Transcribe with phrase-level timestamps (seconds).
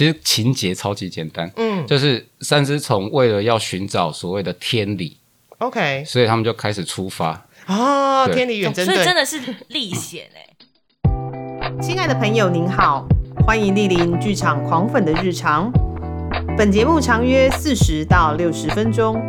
[0.00, 5.18] 其实情节超级简单，嗯，就是三只虫为了要寻找所谓的天理
[5.58, 7.46] ，OK，所以他们就开始出发。
[7.66, 11.82] 哦，天理远征队，所以真的是历险哎。
[11.82, 13.06] 亲爱的朋友您好，
[13.46, 15.70] 欢迎莅临剧场狂粉的日常。
[16.56, 19.20] 本节目长约四十到六十分钟，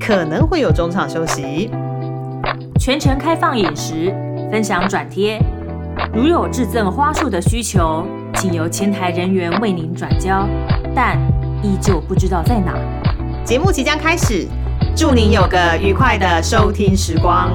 [0.00, 1.68] 可能会有中场休息，
[2.80, 4.10] 全程开放饮食，
[4.50, 5.38] 分享转贴。
[6.14, 8.06] 如有致赠花束的需求，
[8.44, 10.46] 请由前台人员为您转交，
[10.94, 11.18] 但
[11.62, 12.74] 依旧不知道在哪。
[13.42, 14.46] 节目即将开始，
[14.94, 17.50] 祝您有个愉快的收听时光。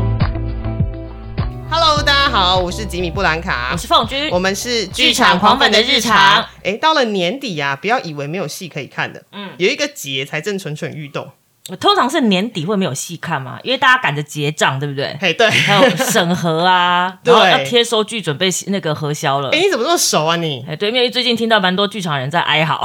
[1.69, 6.43] Hello，大家好，我是吉米布兰卡，我是凤君，我们是剧场狂粉的日常。
[6.63, 11.27] 哎，到了年底呀，不要以为没有戏可以看的，嗯，有一个节才正蠢蠢欲动。
[11.77, 15.17] 通常是年底会没有戏看嘛，因为大家赶着结账，对不对？
[15.19, 19.49] 嘿，对，还有审核啊， 对，要贴收据，准备那个核销了。
[19.49, 20.65] 哎，你怎么这么熟啊你？
[20.67, 22.81] 哎，对，因为最近听到蛮多剧场人在哀嚎。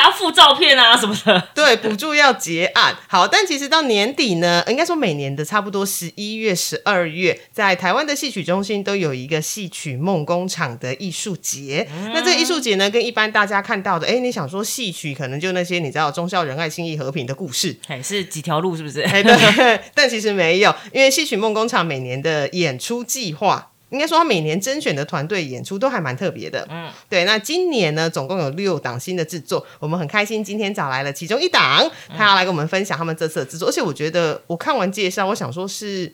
[0.00, 2.96] 还要附照片啊什么的， 对，补助要结案。
[3.08, 11.88] 好，但其实到年底呢，应该说每年的差不多十一月、十二月，在台湾的戏曲中心都有一个戏曲梦工厂的艺术节。
[12.12, 19.00] 那这个艺术节呢，跟一般大家看到的，哎，你想说戏曲可能就那些你知道忠孝仁爱、信义和平的故事，哎，是几条路是不是？
[19.02, 23.70] 哎，对， 但其实没有，因为戏曲梦工厂每年的演出计划。
[23.94, 26.66] 应该说，他每年甄选的团队演出都还蛮特别的。
[26.68, 27.24] 嗯，对。
[27.24, 33.68] 那今年呢，总共有六档新的制作，我们很开心，今天找来了其中一档，他要来跟我们分享他们这次的制作。
[33.68, 36.12] 而且我觉得，我看完介绍，我想说是，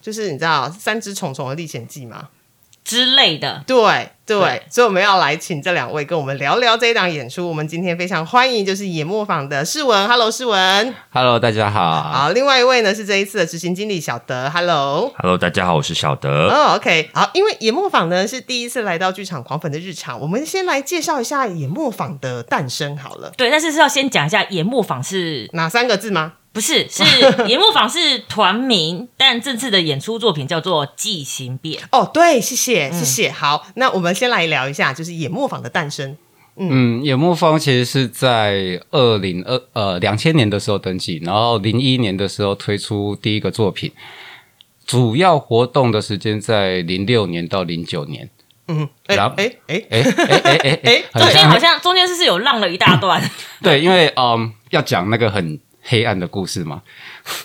[0.00, 2.28] 就是你知道《三只虫虫的历险记》吗？
[2.84, 7.48] 之类的，对对，所以我们要来请这两位跟我们聊聊这一档演出。
[7.48, 12.02] 我们今天非常欢迎，就是演磨坊的世文，Hello，世文，Hello，大家好。
[12.02, 16.48] 好，另外一位呢是这一次的执行经理小德，Hello，Hello，大家好，我是小德。
[16.48, 23.32] 哦，OK，好，因为演磨坊呢是第一次来到剧场狂粉的日常，我们先来介绍一下演磨坊的诞生好了。
[23.36, 26.34] 对，但是是要先讲一下演磨坊是哪三个字吗？
[26.54, 27.02] 不是， 是
[27.48, 31.82] 演磨坊是团名，但这次的演出作品叫做《记形变》。
[31.90, 33.28] 哦，对，谢谢，谢谢。
[33.28, 36.16] 好，那我们先来聊一下，就是演磨坊的诞生。
[36.56, 43.90] 嗯，演磨坊其实是在二零二呃两千年的时候登记，然后零一年的时候推出第一个作品，
[44.86, 48.30] 主要活动的时间在零六年到零九年。
[48.68, 53.20] 嗯，然后哎哎哎哎哎哎， 中间好像中间是是有浪了一大段。
[53.60, 55.58] 对，因为嗯要讲那个很。
[55.84, 56.82] 黑暗的故事吗？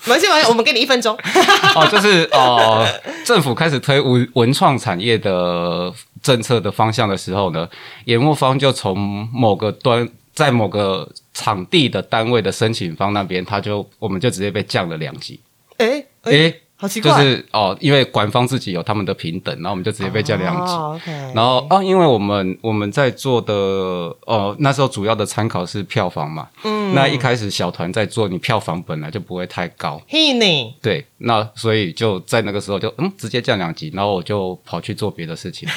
[0.06, 1.14] 没关系，我们给你一分钟。
[1.76, 2.88] 哦，就是哦，
[3.26, 7.70] 政府开始推文文创产业的政策的方向的时候呢，
[8.06, 15.40] 研磨方就从某个端，在某个场地的单位的申请方那边，他就我们就直接被降了两级。
[15.78, 16.54] 哎哎。
[16.82, 20.72] 好奇怪，就是哦，因为官方自己有他们的平等，然后我们就直接被降两级。
[20.72, 23.54] OK，然后啊，因为我们我们在做的
[24.26, 26.48] 哦，那时候主要的参考是票房嘛。
[26.64, 26.96] 嗯。
[26.96, 30.02] 那一开始小团在做，你票房本来就不会太高。
[30.08, 30.76] 嘿呢。
[30.82, 35.68] 对，那所以就在那个时候就嗯，直接降两级，然后我就跑去做别的事情。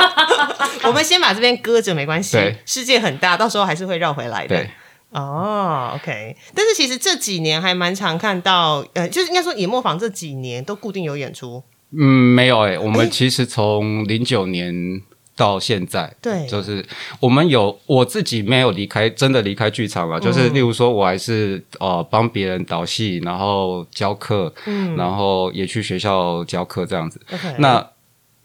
[0.84, 2.38] 我们先把这边搁着，没关系。
[2.66, 4.48] 世界很大，到时候还是会绕回来的。
[4.48, 4.70] 对。
[5.16, 11.62] 哦，OK，但是其实这几年还蛮常看到，呃，就是应该说野磨坊这几年都固定有演出。
[11.98, 15.00] 嗯，没有哎，我们其实从零九年
[15.34, 16.84] 到现在，对，就是
[17.18, 20.20] 我们有我自己没有离开，真的离开剧场了。
[20.20, 27.18] 就是例如说，我还是呃帮别人导戏，然后教课，嗯，然后也去学校教课这样子。
[27.32, 27.90] OK，那。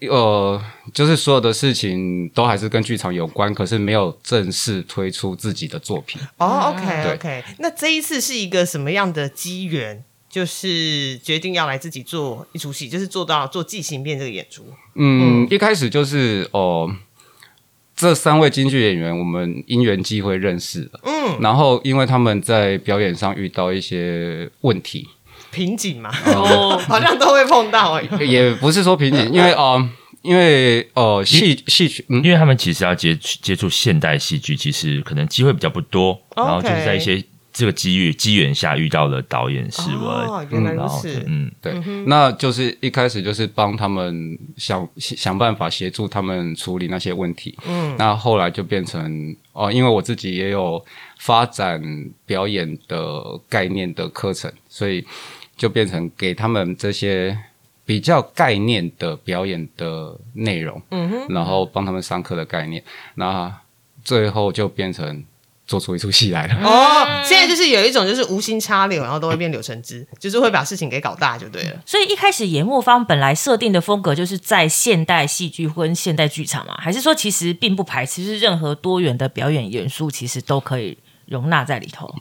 [0.09, 0.61] 呃，
[0.93, 6.19] 就是所有的事情都还是跟剧场有关，可是没有正式推出自己的作品。
[6.37, 10.03] 哦，OK，OK，那这一次是一个什么样的机缘？
[10.27, 14.63] 就是决定要来自己做一出戏，就是做到做即兴变这个演出。
[14.95, 16.89] 嗯，一开始就是哦，
[17.93, 21.01] 这三位京剧演员我们因缘机会认识了。
[21.03, 25.09] 嗯，然后因为他们在表演上遇到一些问题。
[25.51, 29.87] 瓶颈嘛，哦，好像都会碰到哎，也不是说瓶颈，因为哦，
[30.21, 41.73] 因为哦，戏戏曲，因为他们其实要接接触现代戏剧，其实可能机会比较不多，然后就是在一些这个机遇机缘下遇到了导演史文，原来如此，嗯，对，
[42.05, 50.81] 那就是一开始就是帮他们想想办法协助他们处理那些问题，嗯，那后来就变成哦，因为我自己也有
[51.17, 51.81] 发展
[52.25, 55.03] 表演的概念的课程，所以。
[55.61, 57.37] 就变成给他们这些
[57.85, 63.61] 比较概念的表演的内容，嗯哼，然后帮他们上课的概念，那
[64.03, 65.23] 最后就变成
[65.67, 66.55] 做出一出戏来了。
[66.63, 71.79] 哦，现在就是有一种就是无心插柳，然后都会变柳成汁，就是会把事情给搞大就对了。
[71.85, 80.97] 所以一开始野木方本来设定的风格就是在现代戏剧跟现代剧场嘛，还是说其实并不排斥，是任何多元的表演元素其实都可以
[81.27, 82.11] 容纳在里头。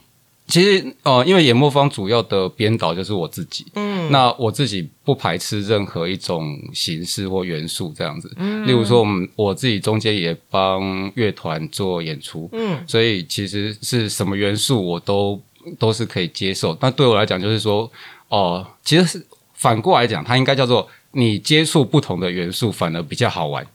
[0.51, 15.41] 其实，呃，因为演播方主要的编导就是我自己，嗯，那我自己不排斥任何一种形式或元素这样子，嗯，例如说，我们我自己中间也帮乐团做演出，嗯，所以其实是什么元素我都
[15.79, 16.77] 都是可以接受。
[16.81, 17.89] 那对我来讲，就是说，
[18.27, 23.65] 哦，其实是反过来讲，它应该叫做你接触不同的元素反而比较好玩。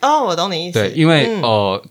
[0.00, 1.82] 哦，我懂你意思，对，因为呃。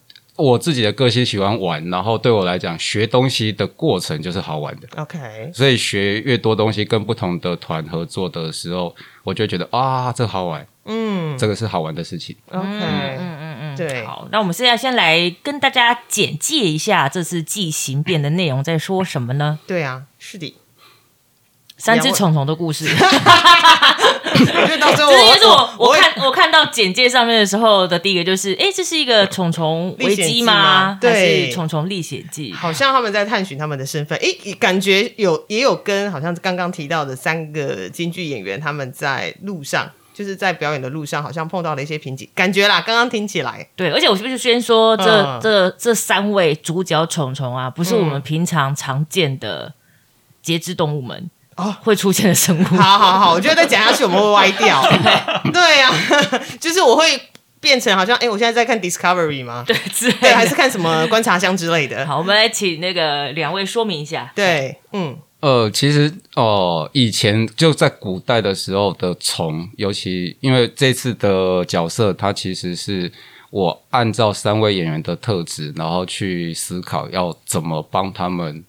[0.41, 4.87] 我自己的个性喜欢玩，然后对我来讲，学东西的过程就是好玩的。
[4.97, 10.65] OK，所以学越多东西，跟不同的团合作的时候，我就觉得啊，这好玩。
[10.85, 12.35] 嗯，这个是好玩的事情。
[12.49, 14.03] OK，嗯嗯嗯，对。
[14.03, 19.59] 好，那我们现在先来跟大家简介一下这次记形变的内容在说什么呢？
[19.67, 20.55] 对啊，是的。
[21.81, 22.95] 三只虫虫的故事， 因
[24.69, 30.99] 为到最后，这是我我看我看到简介上面的时候的第一个就是，哎，这是一个虫虫危机吗？
[31.01, 49.73] 对，虫虫历险记，好像他们在探寻他们的身份，哎，感觉有也有跟好像刚刚提到的三个京剧演员他们在路上，就是在表演的路上，好像碰到了一些瓶颈，感觉啦，刚刚听起来，对，而且我是不是先说这这这三位主角虫虫啊，不是我们平常常见的
[50.43, 51.31] 节肢动物们。
[51.57, 52.63] 哦，会出现的生物。
[52.63, 54.81] 好好好，我觉得再讲下去我们会 歪掉。
[55.51, 55.91] 对呀，
[56.59, 57.21] 就是我会
[57.59, 59.63] 变成好像，哎，我现在在看 Discovery 吗？
[59.67, 59.75] 对，
[60.19, 62.05] 对，还是看什么观察箱之类的。
[62.07, 64.31] 好，我们来请那个两位说明一下。
[64.33, 73.11] 对，嗯，呃，其实哦，以前就在古代的时候的虫，尤其因为这次的角色，它其实是
[73.51, 78.63] 我按照三位演员的特质，然后去思考要怎么帮他们。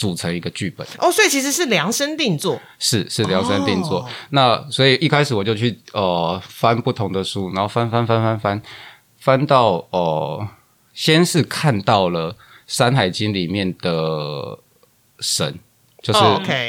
[0.00, 4.08] 组成一个剧本哦，所以其实是量身定做，是是量身定做。
[4.30, 8.62] 那所以一开始我就去呃翻不同的书，然后翻翻翻翻翻
[9.18, 10.48] 翻到哦，
[10.94, 12.32] 先是看到了
[12.66, 14.58] 《山海经》里面的
[15.18, 15.58] 神，
[16.02, 16.20] 就是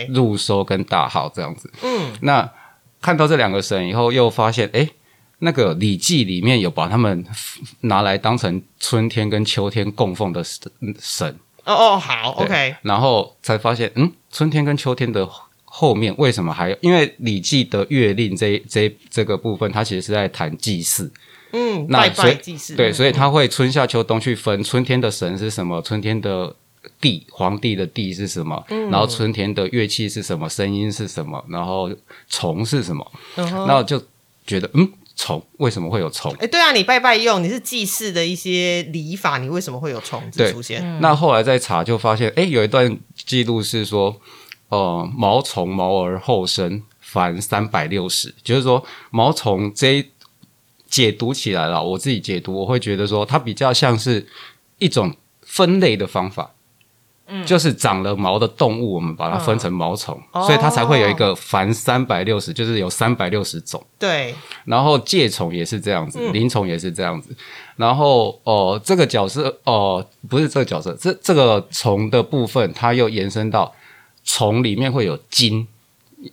[0.10, 1.72] 入收跟大号这样子。
[1.84, 2.52] 嗯，那
[3.02, 4.90] 看到这两个神以后，又发现哎，
[5.40, 7.26] 那个《礼记》里面有把他们
[7.80, 10.44] 拿来当成春天跟秋天供奉的
[11.00, 11.40] 神。
[11.66, 15.28] 哦哦，好，OK，然后才发现，嗯，春天跟秋天的
[15.64, 16.78] 后面为什么还有？
[16.82, 21.12] 因为《礼记》的月令这这这个部分，它其实是在谈祭祀，
[21.52, 26.54] 嗯，拜拜祭祀，对，所以他会春夏秋冬去分春天的神是什么，春天的
[27.00, 31.90] 地皇帝的地是什么，然后春天的乐器是什么，声音是什么，然后
[32.28, 34.02] 虫是什么，然后就
[34.46, 34.92] 觉得，嗯。
[35.22, 36.34] 虫为什么会有虫？
[36.40, 41.00] 哎，对啊，你拜拜用，你是祭祀的一些礼法，你为什么会有虫子出现？
[41.00, 44.20] 那后来再查就发现，哎，有一段记录是说，
[44.70, 50.04] 呃，毛虫毛而后生，凡三百六十，就是说毛虫这
[50.90, 54.26] 解读起来了，我自己解读，我会觉得说，它比较像是
[54.80, 56.56] 一种分类的方法。
[57.46, 63.84] 就是长了毛的动物，我们把它分成毛虫，所以它才会有一个凡三百六十，就是有三百六十种。
[63.98, 64.34] 对，
[64.66, 67.36] 然后介虫也是这样子，鳞虫也是这样子。
[67.76, 73.74] 然后哦，这个角色哦，不是这个角色，这这个虫的部分，它又延伸到
[74.24, 75.68] 虫里面会有筋。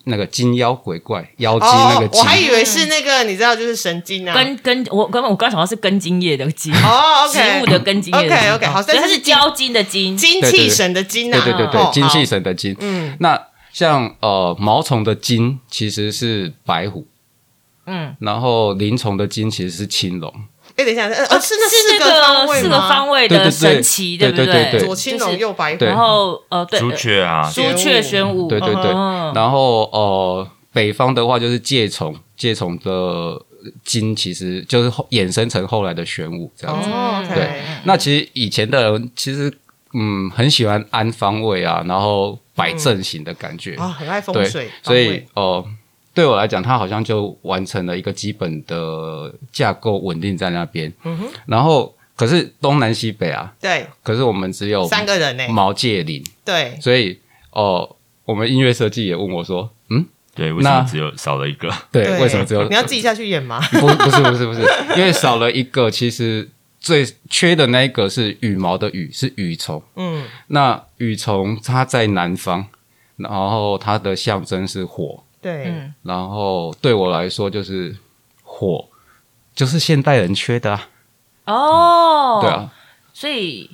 [0.05, 12.77] 那个金妖鬼怪妖精那个，我还以为是那个，你知道就是神经啊，根根我刚刚我刚想到是根茎叶的茎哦，OK，植物的根茎叶，OK OK，好，它是妖精的精，精气神的精啊，对对对对，精气神的精。
[12.81, 13.41] 嗯，那
[13.73, 17.07] 像呃毛虫的精其实是白虎，
[17.87, 20.33] 嗯，然后鳞虫的精其实是青龙。
[20.79, 24.79] 哎，等一下，呃，是那四个方位四个方位的神奇，对不对？
[24.79, 28.85] 左青龙，右白虎，然后呃，对，朱雀啊，朱雀玄武，对对对。
[29.35, 33.43] 然后呃，北方的话就是介虫，介虫的
[33.83, 36.89] 金其实就是衍生成后来的玄武这样子。
[37.35, 39.53] 对，那其实以前的人其实
[39.95, 45.67] 嗯很喜欢安方位啊，然后摆阵型的感觉啊，很爱风水，所以哦。
[46.15, 50.93] 对我来讲，它好像就完成了一个基本的架构，稳定在那边。
[51.05, 51.29] 嗯哼。
[51.47, 53.87] 然后，可是东南西北啊，对。
[54.03, 56.25] 可是我们只有三个人呢，毛介林。
[56.45, 56.77] 对。
[56.81, 57.21] 所以，
[57.53, 61.73] 哦，我们音乐设计也问我说：“嗯，对，为什么只有少了一个？
[61.93, 62.69] 对，为什么只有？
[62.69, 63.61] 你要自己下去演吗？
[63.71, 64.61] 不，不是，不是，不是，
[64.97, 66.49] 因为少了一个，其实
[66.81, 69.81] 最缺的那一个是羽毛的羽，是羽虫。
[69.95, 70.25] 嗯。
[70.49, 72.67] 那羽虫它在南方，
[73.17, 75.23] 然后它的象征是火。
[75.41, 77.97] 对，然后对我来说就是
[78.43, 78.89] 火，
[79.55, 80.89] 就是现代人缺的啊
[81.47, 82.39] 哦。
[82.41, 82.73] 对啊，
[83.13, 83.71] 所以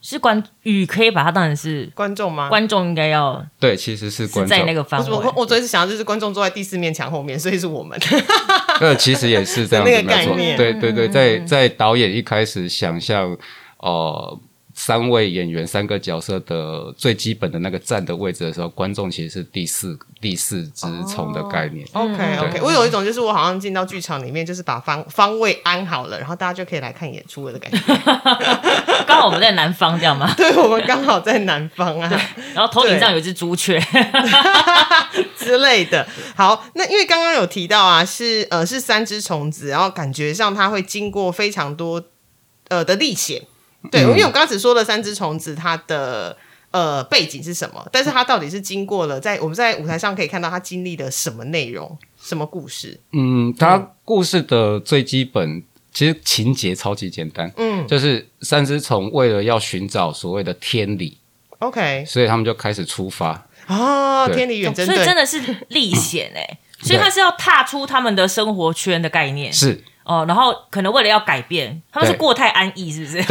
[0.00, 2.48] 是观雨可以把它当成是观众吗？
[2.48, 5.32] 观众应该要对，其实是是观众，在那个范我我围。
[5.36, 7.98] 我昨天是想到就是观众坐在第四面墙后面，所以是我们。
[8.80, 10.30] 呃，其实也是这样那子，没错。
[10.32, 13.36] 个概念对对对，在在导演一开始想象，
[13.78, 14.38] 呃。
[14.78, 21.88] 三位演员、三个角色的最基本的那个站的位置的时候，观众其实是第四第四只虫的概念。
[21.94, 27.78] OK OK，我有一种就是我好像进到剧场里面，就是把方方位安好了，然后大家就可以来看演出了的感觉。
[29.08, 30.30] 刚好我们在南方这样吗？
[30.36, 32.10] 对，我们刚好在南方啊
[32.54, 33.82] 然后头顶上有一只朱雀，
[35.38, 36.06] 之类的。
[36.36, 42.04] 好，那因为刚刚有提到啊，是呃是三只虫子，然后感觉上它会经过非常多
[42.68, 43.42] 呃的历险。
[43.90, 46.36] 对，因为我刚刚只说了三只虫子它的。
[46.72, 47.88] 呃，背景是什么？
[47.90, 53.00] 但是它到底是经过了在我们在舞台上可以看到它经历了什么内容、什么故事？
[53.12, 55.62] 嗯，它故事的最基本
[55.94, 61.16] 其实情节超级简单，嗯就是三只虫为了要寻找所谓的天理
[61.60, 63.46] ，，OK，所以他们就开始出发。
[63.68, 72.18] 哦，天理远征队，所以真的是历险哎，所以它是要踏出他们的生活圈的概念是哦，然后可能为了要改变，他们是对。
[72.18, 73.22] 过太安逸，是不是？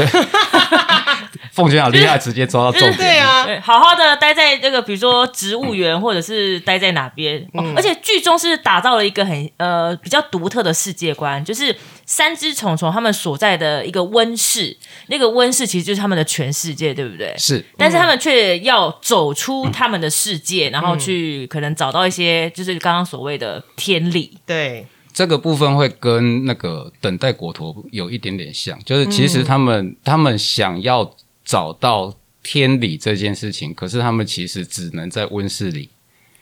[1.51, 2.97] 凤娟好厉害， 直接抓到重点。
[2.97, 14.75] 对啊，对，好好的待在这个，比如说植物园，或者是待在哪边、哦而且剧中是打造了一个很呃比较独特的世界观，就是三只虫虫他们所在的一个温室，
[15.07, 17.33] 那个温室其实就是他们的全世界，对不对？
[17.37, 17.63] 是。
[17.77, 24.37] 但是他们却要走出他们的世界，然后去可能找到一些就是刚刚所谓的天理。
[24.45, 31.09] 对，这个部分会跟那个等待果陀有一点点像，就是其实他们、他们想要
[31.45, 35.87] 找到天理这件事情，可是他们其实只能在温室里，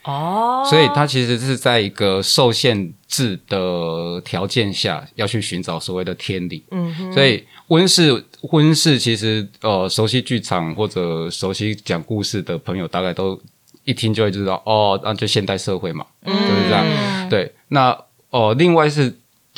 [0.06, 6.64] 哦，所以他其实是在一个受限制的条件下要去寻找所谓的天理。
[6.72, 13.40] 嗯，所以温室温室其实呃，熟悉剧场或者熟悉讲故事的朋友，大概都
[13.84, 17.30] 一听就会知道哦，那就现代社会嘛，就是这样。
[17.30, 17.96] 对，那
[18.34, 19.16] 哦、另外是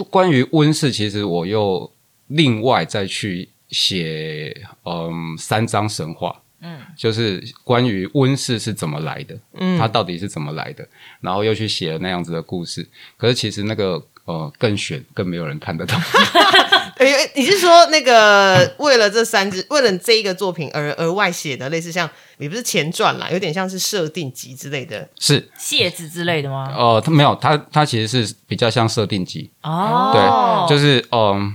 [0.10, 1.90] 关于温室，其实我又
[2.28, 4.54] 另外再去写
[4.84, 6.42] 嗯三章神话。
[6.60, 10.88] 嗯，就是关于温室是怎么来的，嗯，它到底是怎么来的，
[11.22, 12.86] 然后又去写了那样子的故事。
[13.18, 16.00] 可是其实那个呃更玄，更没有人看得懂。
[16.98, 25.10] 诶、诶你是说那个为了这三只，为了这一个作品而额外写的，类似像也不是前传啦，有点像是设定集之类的。
[25.20, 26.74] 是蟹子之类的吗？
[26.74, 31.54] 哦，他没有，他他其实是比较像设定集，哦，对，就是嗯，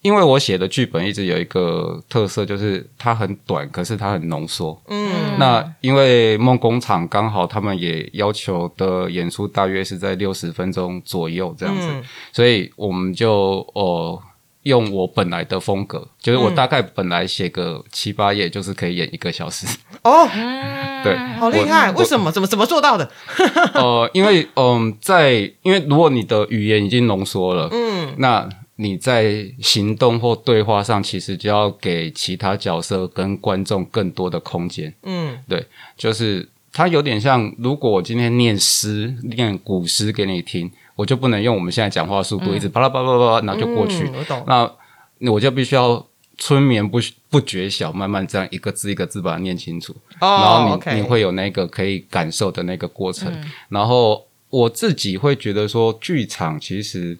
[0.00, 4.80] 因为我写的剧本一直有一个特色，就是它很短，可是它很浓缩。
[4.88, 14.18] 嗯，那因为梦工厂刚好他们也要求的演出大约是在六十分钟左右这样子，嗯所以我们就哦。
[14.64, 19.66] 用我本来的风格，就是我大概本来写个七八页，就是可以演一个小时。
[20.02, 20.26] 哦，
[21.02, 21.90] 对，好厉害！
[21.92, 22.30] 为什么？
[22.30, 23.10] 怎么怎么做到的？
[23.74, 34.92] 呃，因为嗯，在因为如果你的语言已经浓缩了，嗯，那你在行动或对话上，其实就要给其他角色跟观众更多的空间。
[35.02, 44.04] 嗯，对，就是它有点像，如果我今天念诗、念古诗给你听，我就不能用我们现在讲话速度，一直巴拉巴拉巴拉，然后就过去。
[44.08, 44.44] 嗯我懂。
[44.46, 46.98] 那我就必须要春眠不
[47.30, 49.94] 不觉晓，慢慢这样一个字一个字把它念清楚。
[50.20, 53.32] 哦然哦后你、你会有那个可以感受的那个过程。
[53.70, 57.18] 然后我自己会觉得说，剧场其实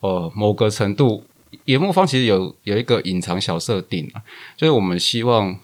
[0.00, 1.26] 呃某个程度，
[1.66, 4.22] 野木方其实有有一个隐藏小设定啊，
[4.56, 5.58] 就是我们希望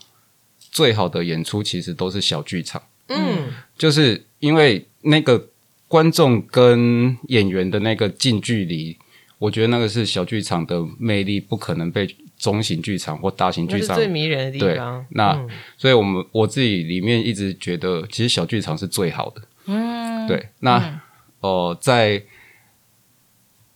[0.70, 5.46] 最好的演出其实都是小剧场，嗯就是因为那个
[5.90, 8.96] 观众跟演员的那个近距离。
[9.38, 12.06] 我觉得那个是小剧场的魅力，不可能被
[12.38, 19.42] 中型剧场或大型剧场最迷人的地对方。，那、嗯所以我们我自己里面一直觉得，其实小剧场是最好的。
[19.66, 20.48] 嗯，对。
[20.60, 20.76] 那
[21.40, 22.22] 哦、呃在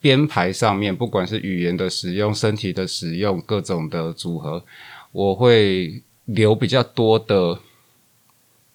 [0.00, 4.64] 编排上面，不管是语言的使用、身体的使用、各种的组合，
[5.10, 7.58] 我会留比较多的。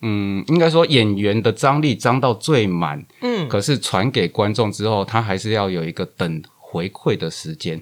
[0.01, 7.81] 嗯，应该说演员的张力张到最满，嗯，可是传给观众之后，他还是要有一个等回馈的时间。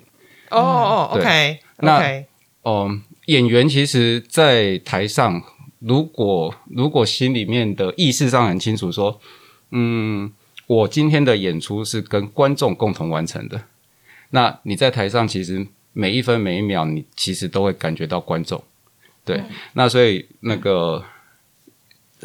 [0.49, 2.23] 哦哦，OK 那
[2.63, 5.41] 哦、演员其实，在台上，
[5.79, 9.19] 如果如果心里面的意识上很清楚，说，
[9.71, 10.31] 嗯，
[10.65, 13.61] 我今天的演出是跟观众共同完成的，
[14.31, 18.63] 那你在台上其实每一分每一秒，你其实都会感觉到观众。
[19.23, 19.43] 对，
[19.73, 21.03] 那所以那个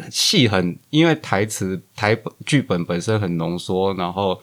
[0.09, 4.41] 戏很，因为台词台剧本本身很浓缩，然后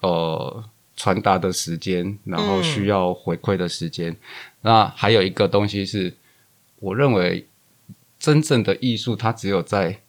[0.00, 0.64] 呃
[0.96, 4.16] 传达的时间，然后需要回馈的时间。
[4.62, 6.14] 那还有一个东西是，
[6.78, 7.46] 我认为
[8.18, 10.00] 真正的艺术，它只有在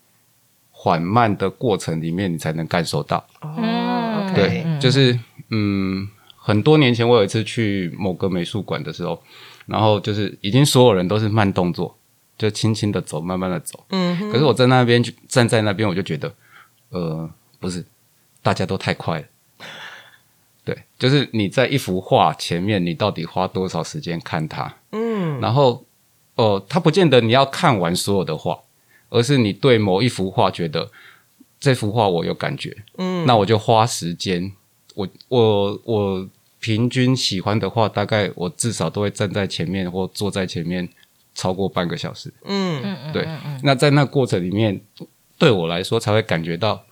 [0.70, 3.26] 缓慢的过程里面，你才能感受到。
[3.42, 5.18] 哦对，就是
[5.50, 9.22] 嗯，很多年前我有一次去某个美术馆的时候，
[9.66, 11.98] 然后就是已经所有人都是慢动作，
[12.42, 13.86] 就轻轻的走，慢慢的走。
[13.92, 16.34] 嗯可是我在那边就站在那边，我就觉得，
[16.90, 17.30] 呃，
[17.60, 17.86] 不是，
[18.42, 19.26] 大家都太快了。
[20.64, 24.76] 对，就是你在一幅画前面，你到底花多少时间看它？
[24.92, 25.86] 嗯，然后，
[26.36, 28.60] 哦、它不见得你要看完所有的画，
[29.10, 30.90] 而是你对某一幅画觉得
[31.60, 34.52] 这幅画我有感觉，嗯，那我就花时间。
[34.94, 36.28] 我我我
[36.60, 40.88] 平均喜欢的画，大概我至少都会站在前面或坐在前面
[41.34, 42.34] 超过半个小时。
[42.44, 43.28] 嗯对，
[43.64, 44.82] 那在那过程里面，
[45.38, 46.84] 对我来说才会感觉到，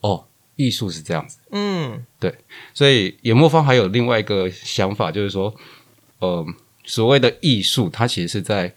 [0.00, 0.24] 哦，
[0.56, 1.38] 艺术是这样子。
[1.50, 2.34] 嗯对
[2.74, 5.54] 所以野莫方还有另外一个想法，就是说，
[6.18, 6.44] 呃，
[6.84, 8.74] 所谓的艺术，它其实是在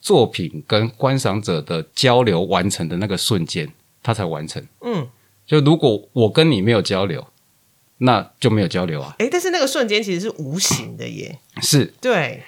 [0.00, 3.72] 作品跟观赏者的交流完成的那个瞬间，
[4.02, 4.64] 它才完成。
[4.82, 5.08] 嗯，
[5.46, 7.26] 就如果我跟你没有交流，
[7.98, 9.16] 那就没有交流啊。
[9.18, 11.40] 哎，但是那个瞬间其实是无形的耶。
[11.60, 12.44] 是，对，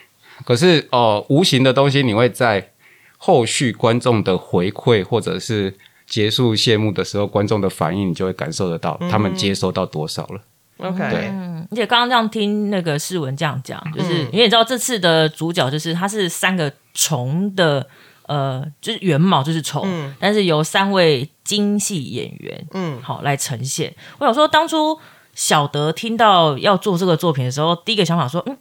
[0.50, 2.72] 可是哦、呃无形的东西，你会在
[3.18, 5.76] 后续观众的回馈，或者是
[6.08, 10.40] 结束谢幕的时候，观众的反应，你就会感受得到他们接收到多少了。
[10.78, 11.28] OK，对。
[11.28, 17.86] 嗯，而且刚刚这样听那个世文这样讲，就是、因为你知道这次的主角就是他是三个虫的，
[18.26, 20.16] 呃，就是原貌就是虫，嗯。
[20.18, 23.00] 但是由三位京戏演员，嗯。
[23.00, 23.94] 好来呈现。
[24.18, 24.98] 我想说，当初
[25.32, 28.58] 小德听到要做这个作品的时候，第一个想法说，嗯。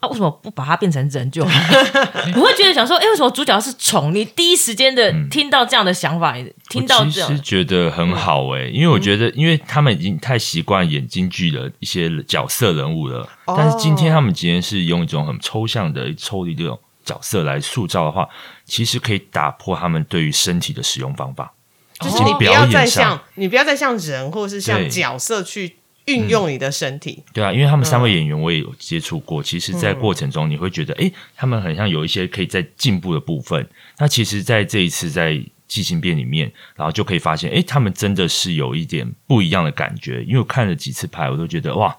[0.00, 1.50] 啊，为什么不把它变成人就好？
[2.36, 4.12] 我会觉得想说，哎、为什么主角是虫？
[4.14, 6.36] 你第一时间的听到这样的想法，
[6.68, 18.28] 听到这样实觉得很好诶、因为我觉得，因为他们已经太习惯演京剧的一些角色人物了，哦但是今天他们今天是用一种很抽象的、抽离的这种角色来塑造的话，
[18.66, 21.52] 其实可以打破他们对于身体的使用方法。
[21.98, 25.76] 就是你不要再像你不要再像人或者是像角色去
[26.06, 27.22] 运用你的身体。
[27.32, 33.68] 对啊，因为他们三位演员我也有接触过，其实，在过程中你会觉得，哎、他们很像有一些可以在进步的部分。
[33.98, 40.22] 那其实，在这一次在即兴变里面，然后就可以发现，哎，他们真的是有一点不一样的感觉。
[40.22, 41.96] 因为我看了几次拍，我都觉得哇，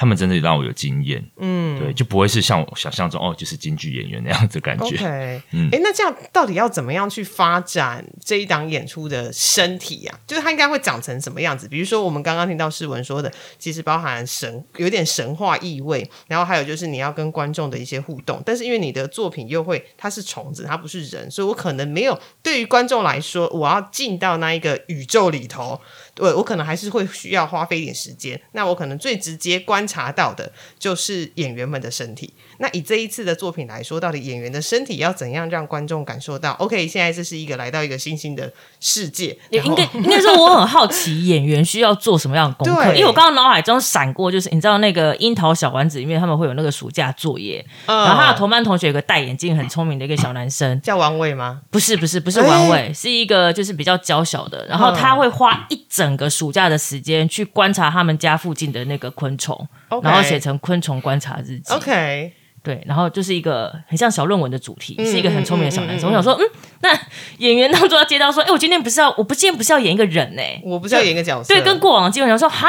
[0.00, 1.22] 他们真的让我有惊艳。
[1.36, 4.86] 嗯对，就不会是像我想象中哦，就是京剧演员那样子感觉。
[4.86, 11.68] OK，哎、嗯那这样到底要怎么样去发展这一档演出的身体呀、就是它应该会长成什么样子？
[11.68, 25.78] 比如说我们刚刚听到世文说的，其实包含神有点神话意味，然后还有就是你要跟观众的一些互动，但是因为你的作品又会它是虫子，它不是人，所以我可能没有对于观众来说，我要进到那一个宇宙里头，
[26.14, 28.40] 对我可能还是会需要花费一点时间。
[28.52, 32.32] 那我可能最直接观察到的就是演员们的身体。
[32.58, 48.04] 那以这一次的作品来说，到底演员的身体要怎样让观众感受到？OK，现在这是一个来到一个新兴的世界，也应该应该说，我很好奇演员需要做什么样的功课，因为我刚刚脑海中闪过，就是你知道那个樱桃小丸子里面他们会有那个暑假作业，嗯。
[48.04, 51.60] 然后他的同班同学有个戴眼镜很聪明的一个小男生，叫王伟吗？
[51.70, 59.68] 不是不是不是王伟，是一个就是比较娇小的，然后他会花一整个暑假的时间去观察他们家附近的那个昆虫。
[60.02, 61.74] 然后写成昆虫观察日记。
[61.74, 66.10] OK，对，然后就是一个很像小论文的主题，嗯是一个很聪明的小男生。
[66.10, 66.44] 嗯嗯嗯我想说，嗯，
[66.82, 66.90] 那
[67.38, 72.68] 演员当中要接到说，哎，我今天不是要，我不今天不是要演一个人呢、我不是要演一个角色，对，跟过往的基本上说，哈，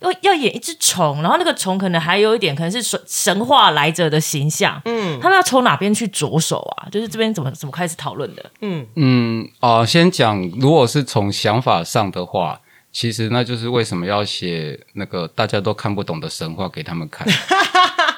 [0.00, 6.88] 要要演一只虫，然后那个虫可能还有一点可能是神神话来者的形象，嗯，他们要从哪边去着手啊？
[6.90, 8.50] 就是这边怎么怎么开始讨论的？
[8.60, 12.60] 嗯嗯啊、先讲，如果是从想法上的话，
[12.92, 17.26] 其实那就是为什么要写那个大家都看不懂的神话给他们看。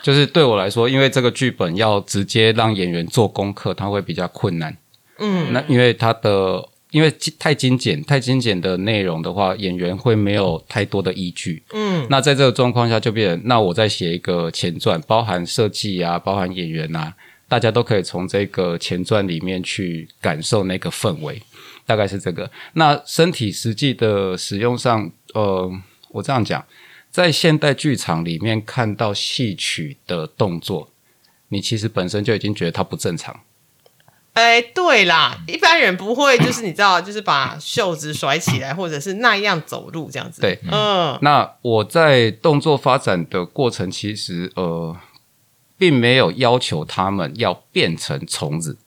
[0.02, 4.76] 就是对我来说，因为这个剧本要直接让演员做功课，它会比较困难。
[5.18, 11.62] 嗯，那因为它的因为太精简、太精简的内容的话，演员会没有太多的依据。
[11.72, 17.14] 嗯，那在这个状况下，就变成那我再写一个前传，包含设计啊，包含演员啊，
[17.48, 21.40] 大家都可以从这个前传里面去感受那个氛围，
[21.86, 22.50] 大概是这个。
[22.74, 25.70] 那身体实际的使用上，呃，
[26.10, 26.62] 我这样讲，
[27.12, 30.88] 在现代剧场里面看到戏曲的动作，
[31.48, 33.40] 你其实本身就已经觉得它不正常。
[34.32, 40.40] 哎，对啦，一般人不会，就是你知道，就是把袖子甩起来，或者是那样走路这样子。
[40.40, 44.96] 对，嗯那我在动作发展的过程，其实呃，
[45.76, 48.78] 并没有要求他们要变成虫子，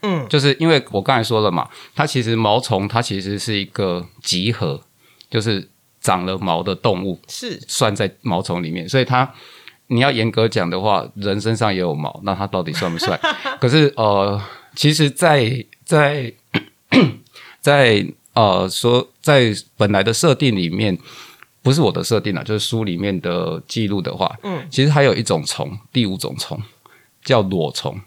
[0.00, 4.82] 嗯就是因为我刚才说了嘛，它其实毛虫它其实是一个集合，
[5.28, 5.68] 就是
[6.06, 9.28] 长了毛的动物，是算在毛虫里面，所以它
[9.88, 13.18] 你要严格讲的话，人身上也有毛，那它到底算不算？
[13.60, 14.40] 可是呃，
[14.76, 16.32] 其实在，在
[17.60, 20.96] 在呃说在本来的设定里面，
[21.62, 26.62] 不是我的设定啊，就是书里面的记录的话，嗯，其实还有一种虫，第五种虫
[27.24, 28.00] 叫裸虫。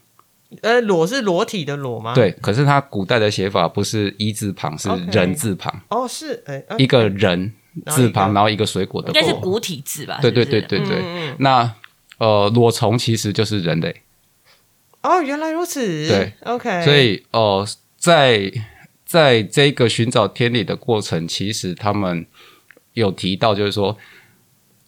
[0.64, 2.16] 呃，裸是裸体的裸吗？
[2.16, 7.54] 对，可是它古代的写法不是一字旁，是人字旁，哦，是，哎、呃一个人
[7.88, 9.22] 字旁，然然后一个水果的果。
[9.22, 10.20] 应该是古体字吧？
[10.22, 11.02] 对对对对对。
[11.02, 11.74] 嗯那
[12.18, 14.02] 呃，裸虫其实就是人类，
[15.04, 18.52] 哦，原来如此，对，OK，所以哦、呃在
[19.06, 22.26] 在这个寻找天理的过程，其实他们
[22.94, 23.98] 有提到，就是说，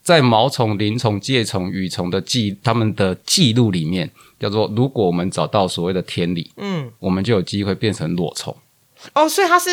[0.01, 8.53] 在毛虫、鳞虫、介虫、羽虫的记他们的记录里面，叫做如果我们找到所谓的天理，嗯，我们就有机会变成裸虫。
[9.13, 9.69] 哦，所以它是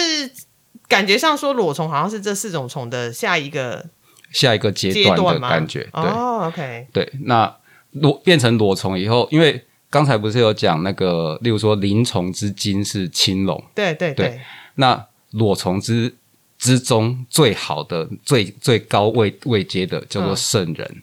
[0.88, 3.85] 感觉上说裸虫好像是这四种虫的下一个
[4.33, 5.35] 下一个阶阶段？
[5.35, 7.12] 的感觉，对、哦，OK，对。
[7.24, 7.55] 那
[7.92, 14.29] 裸变成裸虫以后，因为刚才不是有讲那个，例如说鳞虫之精是青龙，对对对。
[14.29, 14.40] 对，
[14.77, 16.14] 那裸虫之
[16.59, 20.37] 之中最好的、最最高位位阶的叫做嗯。
[20.37, 21.03] 圣人，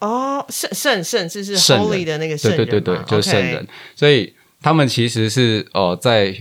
[0.00, 3.66] 哦，圣圣圣就是 Holy 的那个圣对对对对，就是圣人。
[3.94, 6.36] 所以他们其实是呃在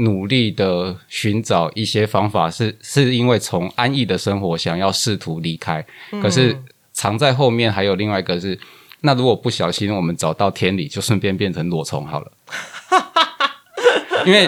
[0.00, 6.20] 努力的寻找一些方法，是是因为从安逸的生活想要试图离开，嗯。
[6.20, 6.60] 可是
[6.92, 8.58] 藏在后面还有另外一个是。
[9.02, 12.30] 那如果不小心我们找到天理，就顺便变成裸虫好了，
[14.26, 14.46] 因为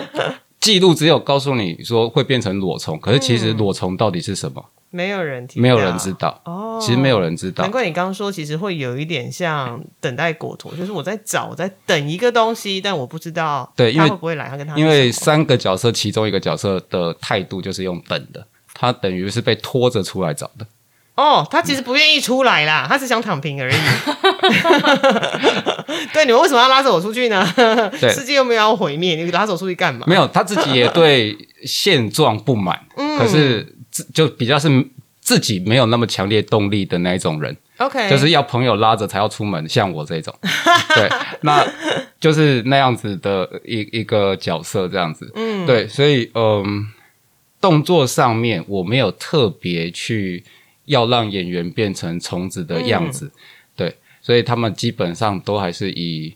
[0.61, 6.13] 记录只有告诉你说会变成裸虫，可是其实裸虫到底是什么，没有人提，没有人知。
[6.13, 6.41] 道。
[6.45, 7.71] 哦，其实没有人知道难。
[7.73, 20.67] 怪你刚刚说，其实会有一点像等待果陀，就是我在找，我在等一个东西，但我不知道对因为他会不会来，他跟他因为三个角色其中一个角色的态度就是用等的，他等于是被拖着出来找的。
[21.15, 23.75] 哦，他其实不愿意出来啦，他只想躺平而已。
[26.13, 27.47] 对，你们为什么要拉着我出去呢？
[28.01, 30.07] 对世界又没有要毁灭，你拉着我出去干嘛？
[30.07, 34.69] 没有，他自己也对现状不满，嗯可是自就比较是
[35.21, 40.37] 自己没有那么强烈动力的那一种人，OK，就是要朋友拉着才要出门，像我这种，
[40.97, 41.09] 对，
[41.43, 41.65] 那
[42.19, 46.89] 就是那样子的一一个角色这样子，嗯，对，所以嗯，
[47.61, 50.43] 动作上面我没有特别去
[50.87, 53.39] 要让演员变成虫子的样子，嗯。
[53.77, 56.35] 对，所以他们基本上都还是以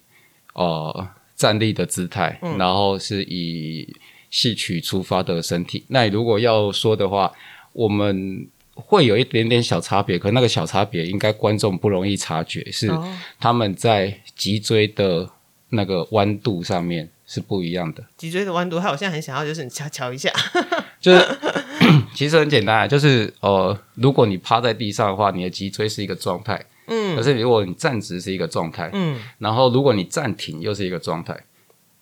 [0.54, 2.56] 呃站立的姿态，嗯。
[2.56, 3.92] 然后是以
[4.30, 5.84] 戏曲出发的身体。
[5.88, 7.32] 那如果要说的话，
[7.72, 15.30] 我们会有一点点小差别，可那个小差别应该观众不容易察觉，是哦他们在脊椎的
[15.70, 18.04] 那个弯度上面是不一样的。
[18.16, 20.30] 脊椎的弯度，还有我现在很想要，就是你瞧瞧一下，
[21.00, 21.26] 就是
[22.14, 31.34] 其实很简单啊，就是呃，如果你趴在地上的话，你的脊椎是一个状态，嗯可是如果你站直是一个状态，嗯然后如果你暂停又是一个状态，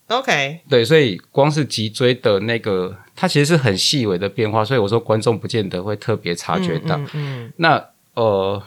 [0.09, 6.97] ，OK，对，所以光是脊椎的那个，它其实是很细微的变化，所以我说观众不见得会特别察觉到。
[6.97, 8.63] 嗯嗯那呃，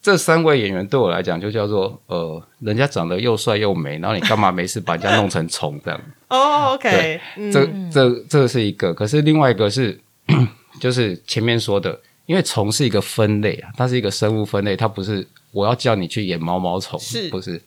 [0.00, 6.00] 这三位演员对我来讲就叫做呃，人家长得又帅又美，然后你干嘛没事把人家弄成虫这样？
[6.30, 9.98] 哦，OK，嗯这这这是一个，可是另外一个是，
[10.80, 17.60] 就是前面说的，因为虫是一个分类啊，它是一个生物分类，它不是我要叫你去演毛毛虫，是不是？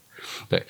[0.49, 0.61] 对，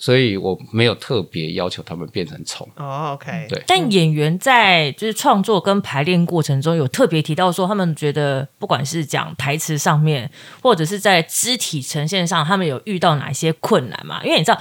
[0.00, 2.68] 所以我没有特别要求他们变成虫。
[2.76, 10.28] 哦，OK，对但演员在就是创作跟排练过程中，有特别提到说，他们觉得不管是讲台词上面，
[10.62, 14.24] 或者是在肢体呈现上，他们有遇到哪些困难嘛？
[14.24, 14.60] 因为你知道。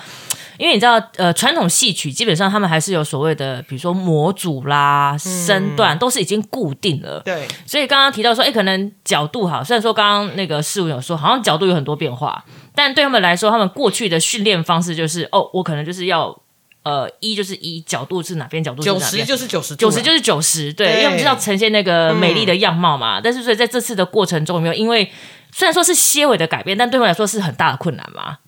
[0.60, 7.22] 因为你知道，呃，传统戏曲基本上他们还是有所谓的，比如说模组啦、身段，都是已经固定了。
[7.24, 12.44] 对，所以刚刚提到说，哎，可能角度哈，虽然说刚刚那个事务有说，好像角度有很多变化，
[12.76, 16.38] 但对他们来说，他们过去的训练方式就是，哦，我可能就是要，
[16.84, 19.26] 呃，一就是一，角度是哪边，角度是九哪边。
[19.26, 23.22] 十就是九十，九十就是九十，对，因为我们就是要呈现那个美丽的样貌嘛。
[23.22, 25.10] 但是所以在这次的过程中，有没有因为
[25.54, 28.40] 虽然说是些微的改变，但对我来说是很大的困难嘛？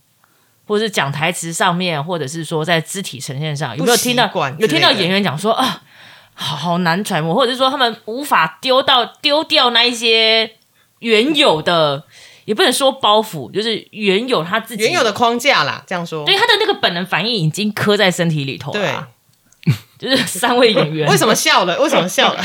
[0.72, 4.24] 或者是讲台词上面，或者是说在肢体呈现上，有没有听到
[4.58, 5.82] 有听到演员讲说啊，
[6.34, 10.50] 好好难揣摩，或者是说他们无法丢到丢掉那一些
[11.00, 12.06] 原有的，
[12.46, 18.96] 也不能说包袱，就是原有他自己原有的框架啦，这样说对，他的那个本能反应已经刻在身体里头了对。
[20.00, 21.80] 就是三位演员 为什么笑了？
[21.80, 22.44] 为什么笑了？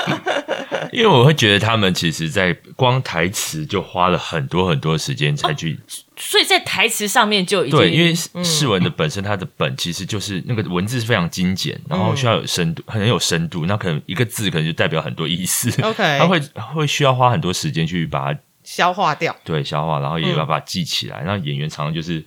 [0.90, 5.78] 因为我会觉得他们其实，在光台词就花了很多很多时间才去、
[6.18, 15.70] 所以在台词上面就已经对，因为释文的本身它的本其实就是那个文字是非常精简，然后需要有深度，很有深度，那可能一个字可能就代表很多意思。
[15.82, 16.40] OK 它会
[16.74, 21.22] 会需要花很多时间去把它消化掉，对消化，然后也要把它记起来。
[21.24, 22.24] 那演员常常就是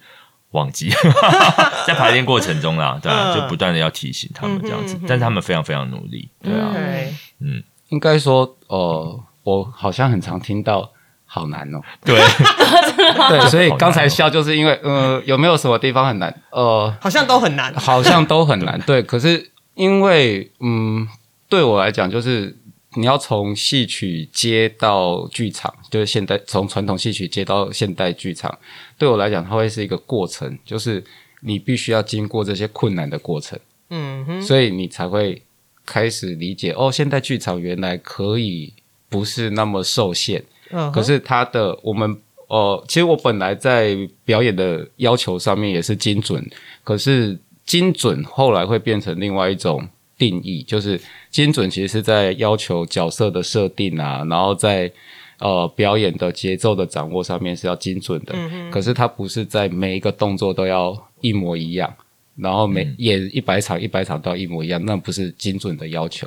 [0.52, 0.89] 忘记，
[1.88, 3.36] 在排练过程中啦，对啊，嗯。
[3.36, 10.91] 就不断的要提醒他们这样子嗯哼嗯哼，但是他们非常非常努力，对啊，对，嗯，应该说，呃，我好像很常听到
[11.31, 11.79] 好难哦。
[12.03, 12.15] 对，
[13.29, 16.41] 对，所以刚才笑就是因为，呃，有没有什么地方很难？
[16.49, 17.71] 呃，好像都很难。
[17.75, 18.81] 好像都很难。
[18.87, 21.07] 对，可是因为，嗯，
[21.47, 22.57] 对我来讲，就是
[22.95, 28.57] 你要从戏曲接到剧场，就是现代从传统戏曲接到现代剧场，
[28.97, 31.03] 对我来讲，它会是一个过程，就是
[31.41, 33.59] 你必须要经过这些困难的过程，
[33.91, 35.43] 嗯哼，所以你才会
[35.85, 38.73] 开始理解，哦，现代剧场原来可以
[39.07, 40.43] 不是那么受限。
[40.71, 46.43] 嗯可是他的我们呃，其实我本来在表演的要求上面也是精准，
[46.84, 54.91] 可是精准后来会变成另外一种定义，就是精准其实是在要求角色的设定啊，然后在
[55.39, 58.34] 呃表演的节奏的掌握上面是要精准的，
[58.71, 61.93] 可是它不是在每一个动作都要一模一样。
[62.41, 66.25] 然后每演一百场，一百场都要一模一样，那不是精准的要求。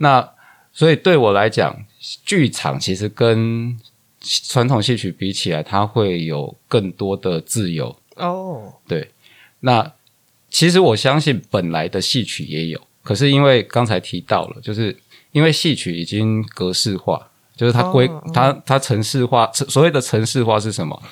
[0.00, 0.28] 那
[0.72, 1.72] 所以对我来讲，
[2.24, 3.78] 剧场其实跟
[4.20, 7.96] 传统戏曲比起来，它会有更多的自由。
[8.16, 9.10] 哦，对，
[9.60, 9.92] 那
[10.50, 14.96] 其实我相信本来的戏曲也有，可是因为刚才提到了，就是
[15.32, 21.02] 因为戏曲已经格式化，就是它规、哦它它城市化，所谓的城市化是什么？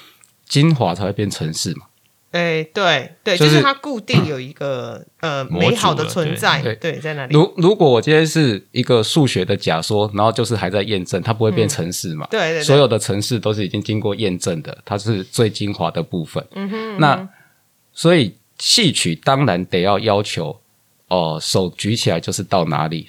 [0.46, 1.86] 精华才会变城市嘛。
[2.32, 7.34] 哎，对对，就就是是它固定有一个呃美好的存在，对对，在那里。
[7.34, 12.26] 如如果我今天是一个数学的假说，然后就是还在验证，它不会变城市嘛？
[12.30, 16.42] 对对对，所有的城市都是已经经过验证的，它是最精华的部分。
[16.54, 17.28] 嗯哼，那
[17.92, 20.58] 所以戏曲当然得要要求，
[21.12, 23.06] 哦、手举起来就是到哪里，